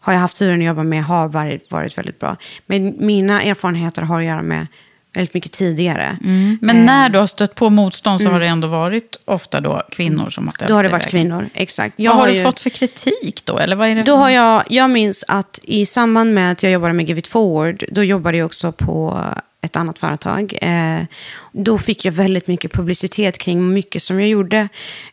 [0.04, 2.36] har jag haft turen att jobba med har varit, varit väldigt bra.
[2.66, 4.66] Men mina erfarenheter har att göra med
[5.14, 6.16] väldigt mycket tidigare.
[6.60, 10.28] Men när du har stött på motstånd så har det ändå varit ofta då kvinnor
[10.28, 11.94] som har ställt Då har det sig varit kvinnor, exakt.
[11.98, 13.58] Jag Vad har du ju- fått för kritik då?
[13.58, 16.72] Eller vad är det Då har jag, jag minns att i samband med att jag
[16.72, 19.20] jobbade med Give It Forward, då jobbade jag också på
[19.64, 20.58] ett annat företag.
[20.62, 21.02] Eh,
[21.52, 24.68] då fick jag väldigt mycket publicitet kring mycket som jag gjorde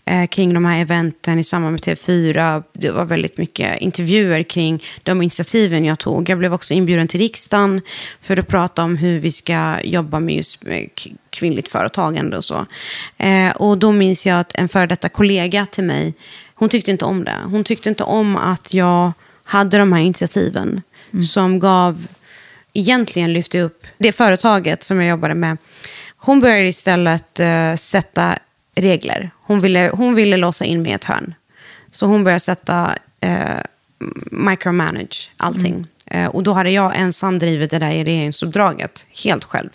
[0.06, 2.64] eh, kring de här eventen i samband med TV4.
[2.74, 6.30] Det var väldigt mycket intervjuer kring de initiativen jag tog.
[6.30, 7.82] Jag blev också inbjuden till riksdagen
[8.22, 10.64] för att prata om hur vi ska jobba med just
[11.30, 12.66] kvinnligt företagande och så.
[13.18, 16.14] Eh, och då minns jag att en före detta kollega till mig,
[16.56, 17.38] hon tyckte inte om det.
[17.46, 19.12] Hon tyckte inte om att jag
[19.44, 20.82] hade de här initiativen
[21.24, 22.08] som gav,
[22.74, 25.58] egentligen lyfte upp det företaget som jag jobbade med.
[26.18, 28.38] Hon började istället eh, sätta
[28.76, 29.32] regler.
[29.42, 31.34] Hon ville, hon ville låsa in mig i ett hörn.
[31.92, 33.60] Så hon började sätta eh,
[34.32, 35.88] micromanage allting.
[36.06, 39.70] Eh, och då hade jag ensam drivit det där i regeringsuppdraget, helt själv.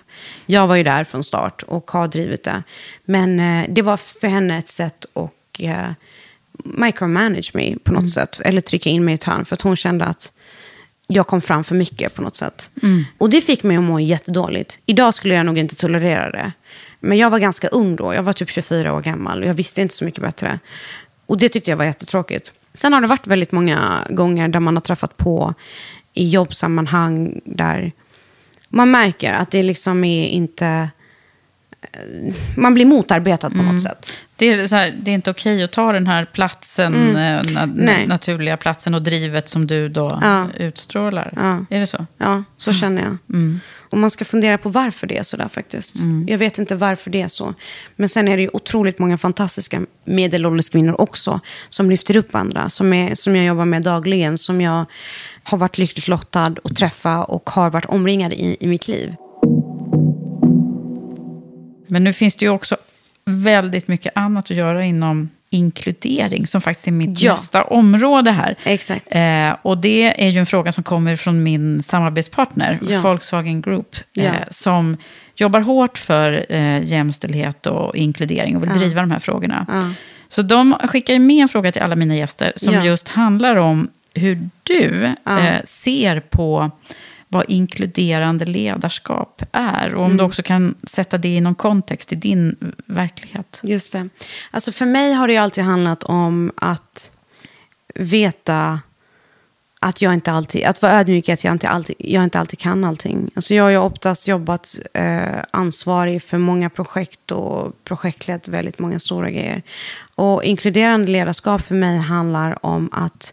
[0.47, 2.63] Jag var ju där från start och har drivit det.
[3.05, 5.33] Men det var för henne ett sätt att
[6.65, 8.41] micromanage mig på något sätt.
[8.45, 9.45] Eller trycka in mig i ett hörn.
[9.45, 10.33] För att hon kände att
[11.07, 12.71] jag kom fram för mycket på något sätt.
[13.19, 14.79] Och det fick mig att må jättedåligt.
[14.87, 16.53] Idag skulle jag nog inte tolerera det.
[17.01, 18.15] Men jag var ganska ung då.
[18.15, 19.43] Jag var typ 24 år gammal.
[19.43, 20.59] Och jag visste inte så mycket bättre.
[21.27, 22.53] Och det tyckte jag var jättetråkigt.
[22.75, 25.55] Sen har det varit väldigt många gånger där man har träffat på
[26.15, 27.93] i jobbsammanhang där
[28.69, 30.91] man märker att det liksom är inte...
[32.57, 34.13] Man blir motarbetad på något sätt.
[34.37, 37.63] Det är, så här, det är inte okej att ta den här platsen, eh, na,
[37.63, 37.71] Mm.
[37.71, 38.07] Nej.
[38.07, 40.47] naturliga platsen och drivet som du då Ja.
[40.59, 41.33] utstrålar.
[41.37, 41.65] Ja.
[41.77, 42.07] Är det så?
[42.19, 43.17] Ja, så känner jag.
[43.91, 45.95] Och man ska fundera på varför det är så där faktiskt.
[46.27, 47.55] Jag vet inte varför det är så.
[47.97, 52.69] Men sen är det ju otroligt många fantastiska medelålders kvinnor också som lyfter upp andra,
[52.69, 54.85] som, är, som jag jobbar med dagligen, som jag
[55.43, 59.15] har varit lyckligt lottad att träffa och har varit omringad i, i mitt liv.
[61.89, 62.77] Men nu finns det ju också
[63.25, 67.33] väldigt mycket annat att göra inom inkludering, som faktiskt är mitt Ja.
[67.33, 68.55] nästa område här.
[68.65, 69.07] Exakt.
[69.15, 73.01] Eh, och det är ju en fråga som kommer från min samarbetspartner, Ja.
[73.01, 74.31] Volkswagen Group, eh, Ja.
[74.51, 74.97] som
[75.37, 79.67] jobbar hårt för eh, jämställdhet och inkludering och vill driva de här frågorna.
[80.29, 83.89] Så de skickar ju med en fråga till alla mina gäster som just handlar om
[84.15, 86.71] hur du eh, ser på
[87.29, 89.95] vad inkluderande ledarskap är.
[89.95, 90.17] Och om Mm.
[90.17, 92.57] du också kan sätta det i någon kontext i din
[92.87, 93.61] verklighet.
[93.63, 94.09] Just det.
[94.51, 97.11] Alltså för mig har det ju alltid handlat om att
[97.95, 98.81] veta
[99.81, 102.85] att jag inte alltid, att vara ödmjuk att jag inte alltid, jag inte alltid kan
[102.85, 103.31] allting.
[103.35, 105.21] Alltså jag har ju oftast jobbat eh,
[105.51, 109.63] ansvarig för många projekt och projektlett väldigt många stora grejer.
[110.15, 113.33] Och inkluderande ledarskap för mig handlar om att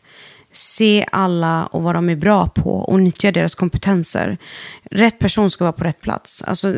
[0.54, 4.38] se alla och vad de är bra på och nyttja deras kompetenser.
[4.84, 6.42] Rätt person ska vara på rätt plats.
[6.42, 6.74] Alltså,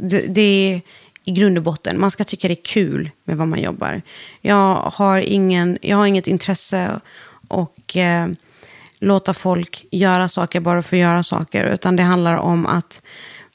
[0.00, 0.80] det, det är
[1.24, 2.00] i grund och botten.
[2.00, 4.02] Man ska tycka det är kul med vad man jobbar.
[4.40, 7.00] Jag har, ingen, jag har inget intresse
[7.48, 8.28] och eh,
[8.98, 11.64] låta folk göra saker bara för att göra saker.
[11.64, 13.02] Utan det handlar om att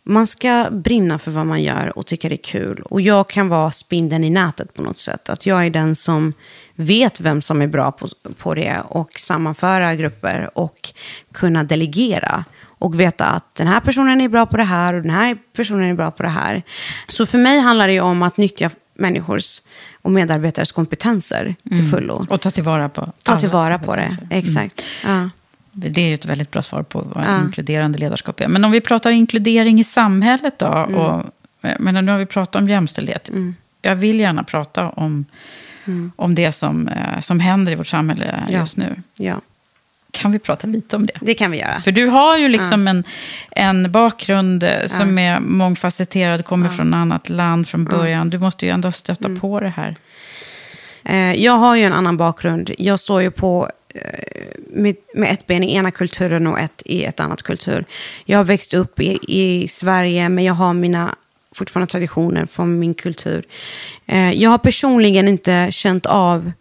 [0.04, 2.82] man ska brinna för vad man gör och tycka det är kul.
[2.86, 5.30] Och jag kan vara spindeln i nätet på något sätt.
[5.30, 6.34] Att jag är den som
[6.82, 8.08] vet vem som är bra på,
[8.38, 10.90] på det och sammanföra grupper och
[11.32, 12.46] kunna delegera.
[12.84, 15.90] Och veta att den här personen är bra på det här och den här personen
[15.90, 16.64] är bra på det här.
[17.08, 19.62] Så för mig handlar det om att nyttja människors
[20.02, 22.26] och medarbetares kompetenser till fullo.
[22.30, 24.38] Och ta tillvara på Ta tillvara på det, kompetenser.
[24.38, 24.86] exakt.
[25.04, 25.30] Ja.
[25.72, 28.48] Det är ju ett väldigt bra svar på vad inkluderande ledarskap är.
[28.48, 30.66] Men om vi pratar inkludering i samhället då.
[30.68, 30.96] Mm.
[30.96, 31.26] Och,
[31.80, 33.32] menar, nu har vi pratat om jämställdhet.
[33.82, 35.26] Jag vill gärna prata om,
[36.16, 38.46] om det som, eh, som händer i vårt samhälle Mm.
[38.50, 38.60] Ja.
[38.60, 38.96] just nu.
[39.18, 39.42] ja,
[40.12, 41.14] Kan vi prata lite om det?
[41.22, 41.82] det kan vi göra.
[41.82, 43.04] För du har ju liksom en,
[43.52, 48.30] en bakgrund eh, som är mångfacetterad, kommer från annat land från början.
[48.30, 49.40] Du måste ju ändå stöta Mm.
[49.40, 49.96] på det här.
[51.04, 52.72] Eh, jag har ju en annan bakgrund.
[52.78, 53.70] Jag står ju på
[54.74, 57.86] med, med ett ben i ena kulturen och ett i ett annat kultur.
[58.26, 61.16] Jag har växt upp i, i Sverige, men jag har mina
[61.56, 63.46] fortfarande traditioner från min kultur.
[64.06, 66.52] Eh, jag har personligen inte känt av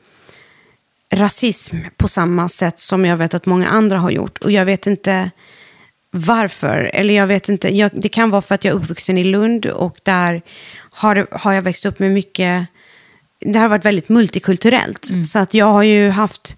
[1.12, 4.38] rasism på samma sätt som jag vet att många andra har gjort.
[4.38, 5.30] Och jag vet inte
[6.10, 6.90] varför.
[6.94, 7.76] Eller jag vet inte.
[7.76, 10.42] Jag, det kan vara för att jag är uppvuxen i Lund och där
[10.90, 12.66] har, har jag växt upp med mycket...
[13.40, 15.08] Det har varit väldigt multikulturellt.
[15.26, 16.56] Så att jag har ju haft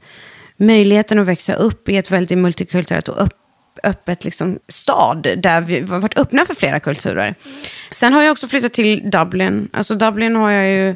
[0.57, 3.37] möjligheten att växa upp i ett väldigt multikulturellt och upp,
[3.83, 7.35] öppet liksom, stad där vi har varit öppna för flera kulturer.
[7.91, 9.69] Sen har jag också flyttat till Dublin.
[9.73, 10.95] Alltså Dublin har jag ju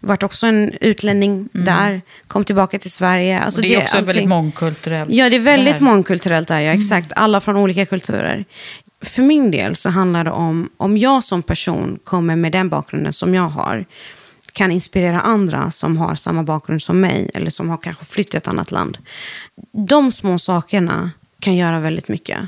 [0.00, 2.02] varit också en utlänning där.
[2.26, 3.40] Kom tillbaka till Sverige.
[3.40, 5.10] Alltså, det är också allting- väldigt mångkulturellt.
[5.10, 5.80] Ja, det är väldigt där.
[5.80, 6.72] mångkulturellt där, ja.
[6.72, 7.12] Exakt.
[7.16, 8.44] Alla från olika kulturer.
[9.02, 13.12] för min del så handlar det om, om jag som person kommer med den bakgrunden
[13.12, 13.84] som jag har,
[14.52, 18.38] kan inspirera andra som har samma bakgrund som mig eller som har kanske flyttat till
[18.38, 18.98] ett annat land.
[19.88, 21.10] De små sakerna
[21.40, 22.40] kan göra väldigt mycket.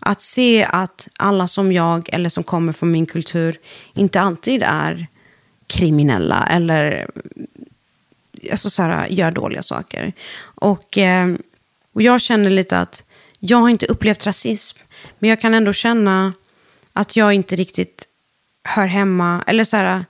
[0.00, 3.56] Att se att alla som jag eller som kommer från min kultur
[3.94, 5.06] inte alltid är
[5.66, 7.10] kriminella eller
[8.50, 10.12] alltså så här, gör dåliga saker.
[10.40, 11.34] Och, eh,
[11.92, 13.04] och jag känner lite att
[13.38, 14.78] jag har inte upplevt rasism,
[15.18, 16.32] men jag kan ändå känna
[16.92, 18.08] att jag inte riktigt
[18.64, 20.04] hör hemma, eller så här,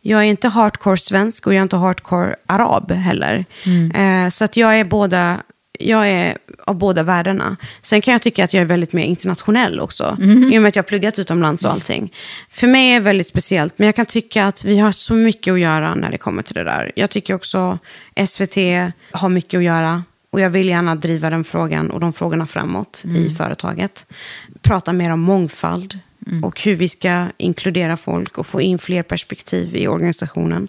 [0.00, 3.44] jag är inte hardcore svensk och jag är inte hardcore arab heller.
[3.64, 3.90] Mm.
[3.90, 5.42] Eh, så att jag är båda
[5.80, 7.56] jag är av båda världarna.
[7.82, 10.16] Sen kan jag tycka att jag är väldigt mer internationell också.
[10.20, 10.52] Mm.
[10.52, 12.12] I och med att jag har pluggat utomlands och allting.
[12.50, 13.78] För mig är det väldigt speciellt.
[13.78, 16.54] Men jag kan tycka att vi har så mycket att göra när det kommer till
[16.54, 16.92] det där.
[16.94, 17.78] Jag tycker också
[18.26, 18.56] SVT
[19.10, 20.04] har mycket att göra.
[20.30, 23.16] Och jag vill gärna driva den frågan och de frågorna framåt mm.
[23.16, 24.06] i företaget.
[24.62, 25.98] Prata mer om mångfald.
[26.26, 26.44] Mm.
[26.44, 30.68] Och hur vi ska inkludera folk och få in fler perspektiv i organisationen.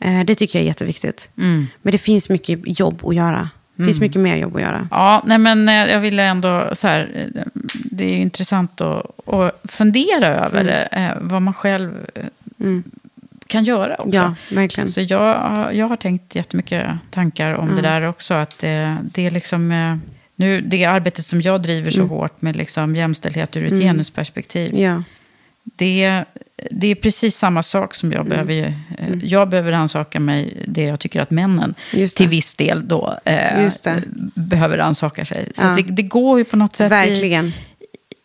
[0.00, 1.28] Eh, det tycker jag är jätteviktigt.
[1.38, 1.66] Mm.
[1.82, 3.50] Men det finns mycket jobb att göra.
[3.76, 4.06] Det finns mm.
[4.06, 4.88] mycket mer jobb att göra.
[4.90, 7.42] Ja, nej men eh, jag ville ändå så här, eh,
[7.74, 10.66] det är intressant att, att fundera över mm.
[10.66, 11.90] det, eh, vad man själv
[12.60, 12.82] mm.
[13.46, 14.16] kan göra också.
[14.16, 14.88] Ja, verkligen.
[14.88, 18.34] Så jag, jag har tänkt jättemycket tankar om det där också.
[18.34, 19.68] Att det, det är liksom,
[20.36, 22.10] nu, det arbetet som jag driver så mm.
[22.10, 23.82] hårt med liksom jämställdhet ur ett mm.
[23.82, 24.74] genusperspektiv.
[24.74, 25.02] Ja.
[25.76, 26.24] Det,
[26.70, 28.30] det är precis samma sak som jag mm.
[28.30, 28.74] behöver.
[28.98, 29.20] Mm.
[29.22, 31.74] Jag behöver ansaka mig det jag tycker att männen
[32.16, 33.68] till viss del då eh,
[34.34, 35.52] behöver ansaka sig.
[35.54, 35.74] Så ja.
[35.76, 37.52] det, det, går ju på något sätt Verkligen.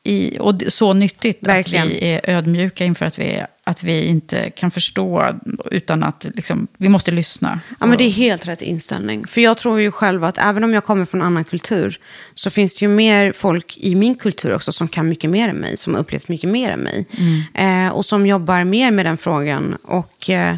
[0.03, 1.87] I, och så nyttigt Verkligen.
[1.87, 5.39] att vi är ödmjuka inför att vi, att vi inte kan förstå
[5.71, 7.59] utan att liksom, vi måste lyssna.
[7.79, 9.27] Ja, men det är helt rätt inställning.
[9.27, 11.99] För jag tror ju själv att även om jag kommer från annan kultur
[12.33, 15.55] så finns det ju mer folk i min kultur också som kan mycket mer än
[15.55, 17.05] mig, som har upplevt mycket mer än mig.
[17.17, 17.87] Mm.
[17.87, 19.77] Eh, och som jobbar mer med den frågan.
[19.83, 20.29] Och...
[20.29, 20.55] Eh,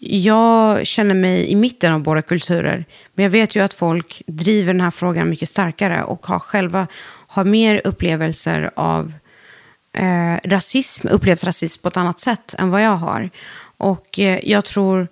[0.00, 2.84] jag känner mig i mitten av båda kulturer.
[3.14, 6.86] Men jag vet ju att folk driver den här frågan mycket starkare och har själva
[7.38, 9.12] har mer upplevelser av
[9.92, 13.30] eh, rasism, upplevt rasism på ett annat sätt än vad jag har.
[13.76, 15.08] Och eh, jag tror,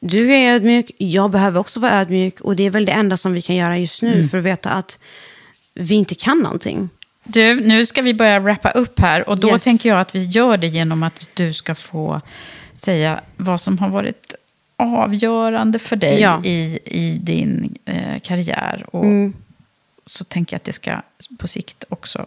[0.00, 3.32] du är ödmjuk, jag behöver också vara ödmjuk och det är väl det enda som
[3.32, 4.28] vi kan göra just nu mm.
[4.28, 4.98] för att veta att
[5.74, 6.88] vi inte kan någonting.
[7.24, 9.64] Du, nu ska vi börja wrappa upp här och då yes.
[9.64, 12.20] tänker jag att vi gör det genom att du ska få
[12.74, 14.34] säga vad som har varit
[14.76, 16.44] avgörande för dig ja.
[16.44, 18.86] i, i din eh, karriär.
[18.92, 19.34] Och mm
[20.06, 21.02] så tänker jag att det ska
[21.38, 22.26] på sikt också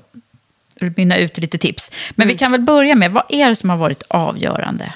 [0.80, 1.92] mynna ut lite tips.
[2.16, 2.34] Men mm.
[2.34, 4.94] vi kan väl börja med, vad är det som har varit avgörande?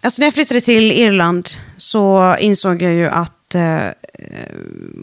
[0.00, 3.78] Alltså när jag flyttade till Irland så insåg jag ju att eh,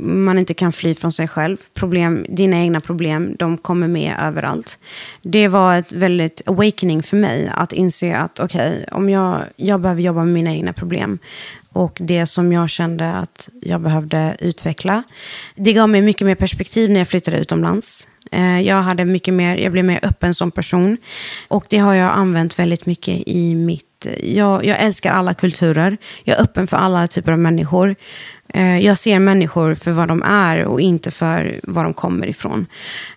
[0.01, 1.57] man inte kan fly från sig själv.
[1.73, 4.79] Problem, dina egna problem, de kommer med överallt.
[5.21, 9.79] Det var ett väldigt awakening för mig att inse att okej, okay, om jag, jag
[9.79, 11.19] behöver jobba med mina egna problem.
[11.73, 15.03] Och det som jag kände att jag behövde utveckla.
[15.55, 18.07] Det gav mig mycket mer perspektiv när jag flyttade utomlands.
[18.31, 20.97] Eh, jag, hade mycket mer, jag blev mer öppen som person.
[21.47, 24.07] Och det har jag använt väldigt mycket i mitt...
[24.23, 25.97] Jag, jag älskar alla kulturer.
[26.23, 27.95] Jag är öppen för alla typer av människor.
[28.53, 32.65] Eh, jag ser människor för vad de är och inte för var de kommer ifrån.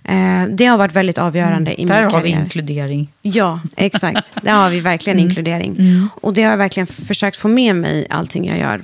[0.05, 1.81] Eh, det har varit väldigt avgörande mm.
[1.81, 3.13] i min Där har vi inkludering.
[3.23, 4.33] Ja, exakt.
[4.43, 5.29] Där har vi verkligen mm.
[5.29, 5.77] inkludering.
[5.79, 6.09] Mm.
[6.15, 8.83] Och det har jag verkligen försökt få med mig i allting jag gör.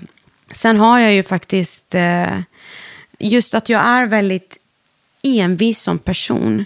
[0.51, 1.95] Sen har jag ju faktiskt,
[3.19, 4.60] just att jag är väldigt
[5.23, 6.65] envis som person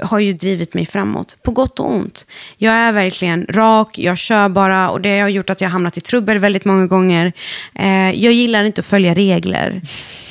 [0.00, 2.26] har ju drivit mig framåt, på gott och ont.
[2.56, 5.96] Jag är verkligen rak, jag kör bara och det har gjort att jag har hamnat
[5.96, 7.32] i trubbel väldigt många gånger.
[7.74, 9.82] Eh, jag gillar inte att följa regler.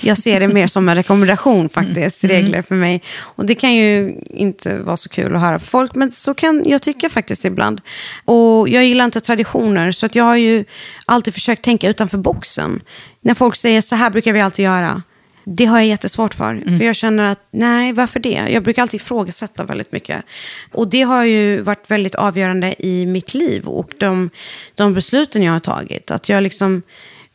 [0.01, 2.35] Jag ser det mer som en rekommendation faktiskt, mm.
[2.35, 3.01] regler för mig.
[3.19, 6.63] Och det kan ju inte vara så kul att höra för folk, men så kan
[6.65, 7.81] jag tycka faktiskt ibland.
[8.25, 10.65] Och jag gillar inte traditioner, så att jag har ju
[11.05, 12.81] alltid försökt tänka utanför boxen.
[13.21, 15.01] När folk säger så här brukar vi alltid göra
[15.49, 16.49] det har jag jättesvårt för.
[16.51, 16.77] Mm.
[16.77, 18.45] För jag känner att, nej, varför det?
[18.49, 20.23] Jag brukar alltid ifrågasätta väldigt mycket.
[20.71, 24.29] Och det har ju varit väldigt avgörande i mitt liv och de,
[24.75, 26.11] de besluten jag har tagit.
[26.11, 26.81] Att jag liksom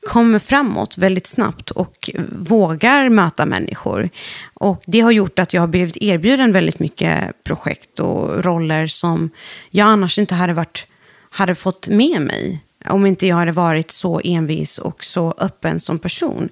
[0.08, 4.10] kommer framåt väldigt snabbt och vågar möta människor.
[4.54, 9.30] Och det har gjort att jag har blivit erbjuden väldigt mycket projekt och roller som
[9.70, 10.86] jag annars inte hade, varit,
[11.30, 15.98] hade fått med mig om inte jag hade varit så envis och så öppen som
[15.98, 16.48] person.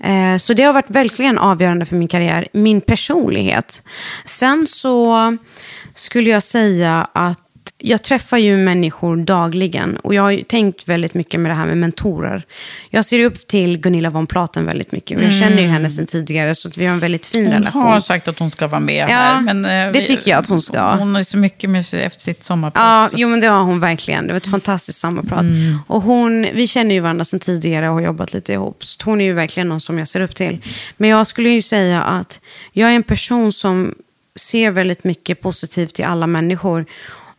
[0.00, 3.82] Eh, så det har varit verkligen avgörande för min karriär, min personlighet.
[4.24, 5.36] Sen så
[5.94, 7.49] skulle jag säga att
[7.82, 11.66] jag träffar ju människor dagligen och jag har ju tänkt väldigt mycket med det här
[11.66, 12.42] med mentorer.
[12.90, 16.06] Jag ser upp till Gunilla von Platen väldigt mycket och jag känner ju henne sedan
[16.06, 17.82] tidigare så att vi har en väldigt fin Hon relation.
[17.82, 19.40] har sagt att hon ska vara med Ja, här.
[19.40, 20.90] Men, eh, det vi- tycker jag att hon ska.
[20.96, 22.82] Hon är så mycket med sig efter sitt sommarprat.
[22.84, 24.26] Ja, så- jo men det har hon verkligen.
[24.26, 25.44] Det var ett fantastiskt sammanprat.
[25.86, 28.84] Och hon, vi känner ju varandra sedan tidigare och har jobbat lite ihop.
[28.84, 30.58] Så hon är ju verkligen någon som jag ser upp till.
[30.96, 32.40] Men jag skulle ju säga att
[32.72, 33.94] jag är en person som
[34.36, 36.86] ser väldigt mycket positivt i alla människor.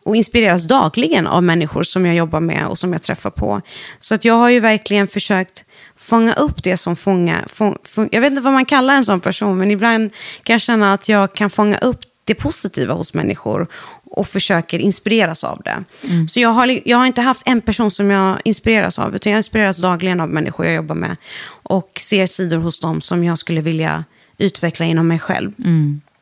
[0.04, 3.60] Och inspireras dagligen av människor som jag jobbar med och som jag träffar på.
[3.98, 5.64] Så att jag har ju verkligen försökt
[5.96, 7.44] fånga upp det som fångar...
[7.48, 10.10] Fång, fång, jag vet inte vad man kallar en sån person, men ibland
[10.42, 13.66] kan jag känna att jag kan fånga upp det positiva hos människor
[14.04, 15.84] och försöker inspireras av det.
[16.28, 19.38] Så jag har, jag har inte haft en person som jag inspireras av, utan jag
[19.38, 21.16] inspireras dagligen av människor jag jobbar med
[21.62, 24.04] och ser sidor hos dem som jag skulle vilja
[24.38, 25.52] utveckla inom mig själv.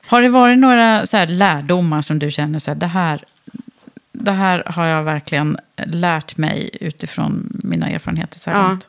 [0.07, 3.25] Har det varit några så lärdomar som du känner så här, det här,
[4.13, 5.57] det här har jag verkligen
[5.87, 8.69] lärt mig utifrån mina erfarenheter så här Ja.
[8.69, 8.89] långt?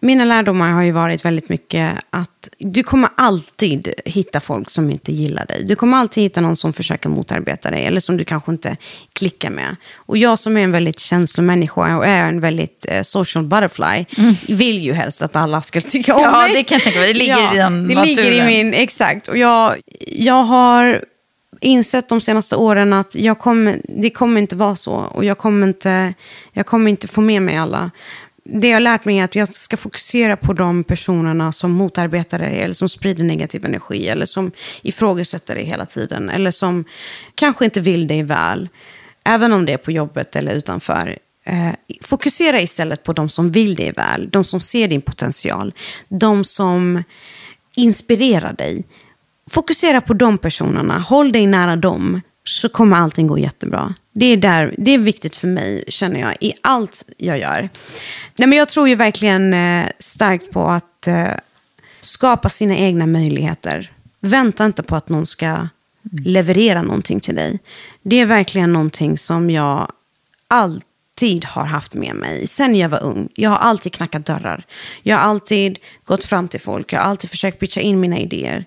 [0.00, 5.12] Mina lärdomar har ju varit väldigt mycket att du kommer alltid hitta folk som inte
[5.12, 5.64] gillar dig.
[5.68, 8.76] Du kommer alltid hitta någon som försöker motarbeta dig eller som du kanske inte
[9.12, 9.76] klickar med.
[9.94, 14.04] Och jag som är en väldigt känslomänniska och är en väldigt eh, social butterfly
[14.54, 16.52] vill ju helst att alla ska tycka om Ja, mig.
[16.54, 17.12] det kan jag tänka mig.
[17.12, 19.28] Det ligger i den Det ligger i min, exakt.
[19.28, 19.74] Och jag,
[20.08, 21.04] jag har
[21.64, 24.92] insett de senaste åren att jag kommer, det kommer inte vara så.
[24.92, 26.14] Och jag kommer inte,
[26.52, 27.90] jag kommer inte få med mig alla.
[28.44, 32.38] Det jag har lärt mig är att jag ska fokusera på de personerna som motarbetar
[32.38, 34.52] dig, eller som sprider negativ energi, eller som
[34.82, 36.84] ifrågasätter dig hela tiden, eller som
[37.34, 38.68] kanske inte vill dig väl,
[39.24, 41.18] även om det är på jobbet eller utanför.
[41.44, 45.72] Eh, fokusera istället på de som vill dig väl, de som ser din potential,
[46.08, 47.02] de som
[47.76, 48.84] inspirerar dig.
[49.50, 53.94] Fokusera på de personerna, håll dig nära dem, så kommer allting gå jättebra.
[54.12, 57.68] Det är, där, det är viktigt för mig, känner jag, i allt jag gör.
[58.36, 61.28] Nej, men jag tror ju verkligen eh, starkt på att eh,
[62.00, 63.92] skapa sina egna möjligheter.
[64.20, 65.68] Vänta inte på att någon ska
[66.24, 67.58] leverera någonting till dig.
[68.02, 69.92] Det är verkligen någonting som jag
[70.48, 73.28] alltid har haft med mig sen jag var ung.
[73.34, 74.66] Jag har alltid knackat dörrar.
[75.02, 76.92] Jag har alltid gått fram till folk.
[76.92, 78.64] Jag har alltid försökt pitcha in mina idéer.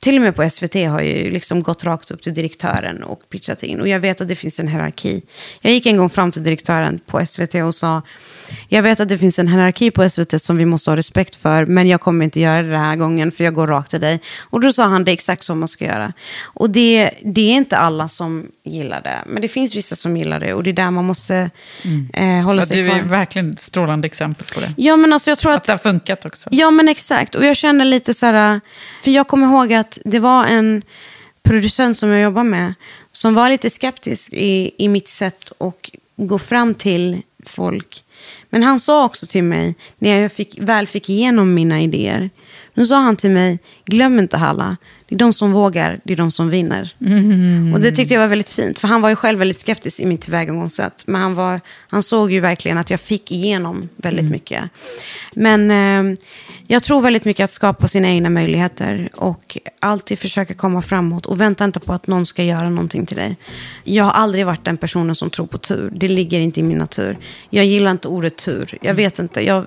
[0.00, 3.20] Till och med på SVT har jag ju liksom gått rakt upp till direktören och
[3.30, 3.80] pitchat in.
[3.80, 5.22] Och jag vet att det finns en hierarki.
[5.60, 8.02] Jag gick en gång fram till direktören på SVT och sa,
[8.68, 11.66] jag vet att det finns en hierarki på SVT som vi måste ha respekt för,
[11.66, 14.20] men jag kommer inte göra det den här gången för jag går rakt till dig.
[14.50, 16.12] Och då sa han, det är exakt så man ska göra.
[16.42, 20.40] Och det, det är inte alla som gillar det, men det finns vissa som gillar
[20.40, 21.50] det och det är där man måste
[22.12, 23.08] eh, hålla Ja, sig du är kvar.
[23.08, 24.74] verkligen ett strålande exempel på det.
[24.76, 25.64] Ja, men alltså jag tror Att att...
[25.64, 26.48] det har funkat också.
[26.52, 27.34] Ja, men exakt.
[27.34, 28.60] Och jag känner lite så här...
[29.02, 30.82] För jag kommer ihåg att det var en
[31.42, 32.74] producent som jag jobbar med
[33.12, 38.04] som var lite skeptisk i, i mitt sätt att gå fram till folk.
[38.50, 42.30] Men han sa också till mig, när jag fick, väl fick igenom mina idéer,
[42.74, 44.76] nu sa han till mig, glöm inte Halla,
[45.08, 46.94] det är de som vågar, det är de som vinner.
[47.74, 50.06] Och det tyckte jag var väldigt fint, för han var ju själv väldigt skeptisk i
[50.06, 51.02] mitt tillvägagångssätt.
[51.06, 54.64] Men han, var, han såg ju verkligen att jag fick igenom väldigt mycket.
[55.34, 56.18] Men eh,
[56.66, 61.40] jag tror väldigt mycket att skapa sina egna möjligheter och alltid försöka komma framåt och
[61.40, 63.36] vänta inte på att någon ska göra någonting till dig.
[63.84, 65.92] Jag har aldrig varit den personen som tror på tur.
[65.96, 67.18] Det ligger inte i min natur.
[67.50, 68.78] Jag gillar inte ordet tur.
[68.82, 69.46] Jag vet inte.
[69.46, 69.64] Jag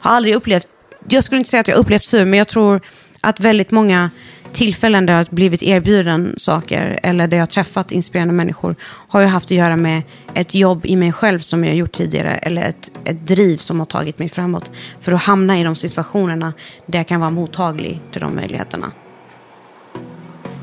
[0.00, 0.66] har aldrig upplevt,
[1.08, 2.80] jag skulle inte säga att jag upplevt tur, men jag tror
[3.20, 4.10] att väldigt många
[4.56, 8.76] tillfällen där jag har blivit erbjuden saker eller där jag har träffat inspirerande människor
[9.08, 10.02] har ju haft att göra med
[10.34, 13.78] ett jobb i mig själv som jag har gjort tidigare eller ett, ett driv som
[13.78, 16.52] har tagit mig framåt för att hamna i de situationerna
[16.86, 18.92] där jag kan vara mottaglig till de möjligheterna.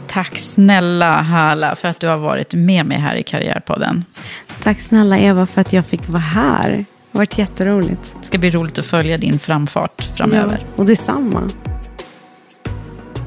[0.08, 4.06] Tack snälla Hala för att du har varit med mig här i Karriärpodden.
[4.64, 6.70] Tack snälla Eva för att jag fick vara här.
[6.70, 8.16] Det har varit jätteroligt.
[8.22, 10.60] Det ska bli roligt att följa din framfart framöver.
[10.62, 11.50] Ja, och detsamma.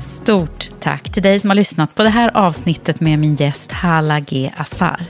[0.07, 4.21] Stort tack till dig som har lyssnat på det här avsnittet med min gäst Hala
[4.21, 4.51] G.
[4.57, 5.07] Asfar.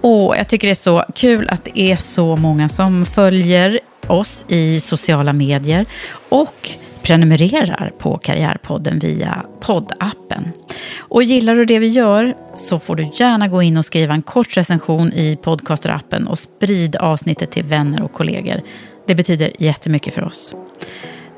[0.00, 4.44] Och jag tycker det är så kul att det är så många som följer oss
[4.48, 5.86] i sociala medier
[6.28, 6.70] och
[7.02, 10.52] prenumererar på Karriärpodden via poddappen.
[10.98, 14.22] Och gillar du det vi gör så får du gärna gå in och skriva en
[14.22, 18.60] kort recension i podcasterappen och sprid avsnittet till vänner och kollegor.
[19.06, 20.54] Det betyder jättemycket för oss.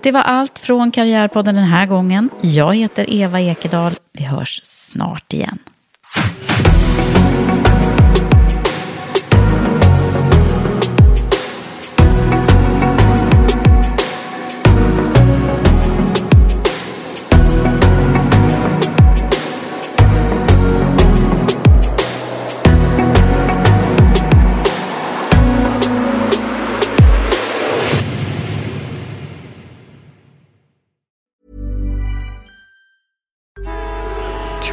[0.07, 2.31] Det var allt från Karriärpodden den här gången.
[2.41, 3.93] Jag heter Eva Ekedal.
[4.13, 5.59] Vi hörs snart igen.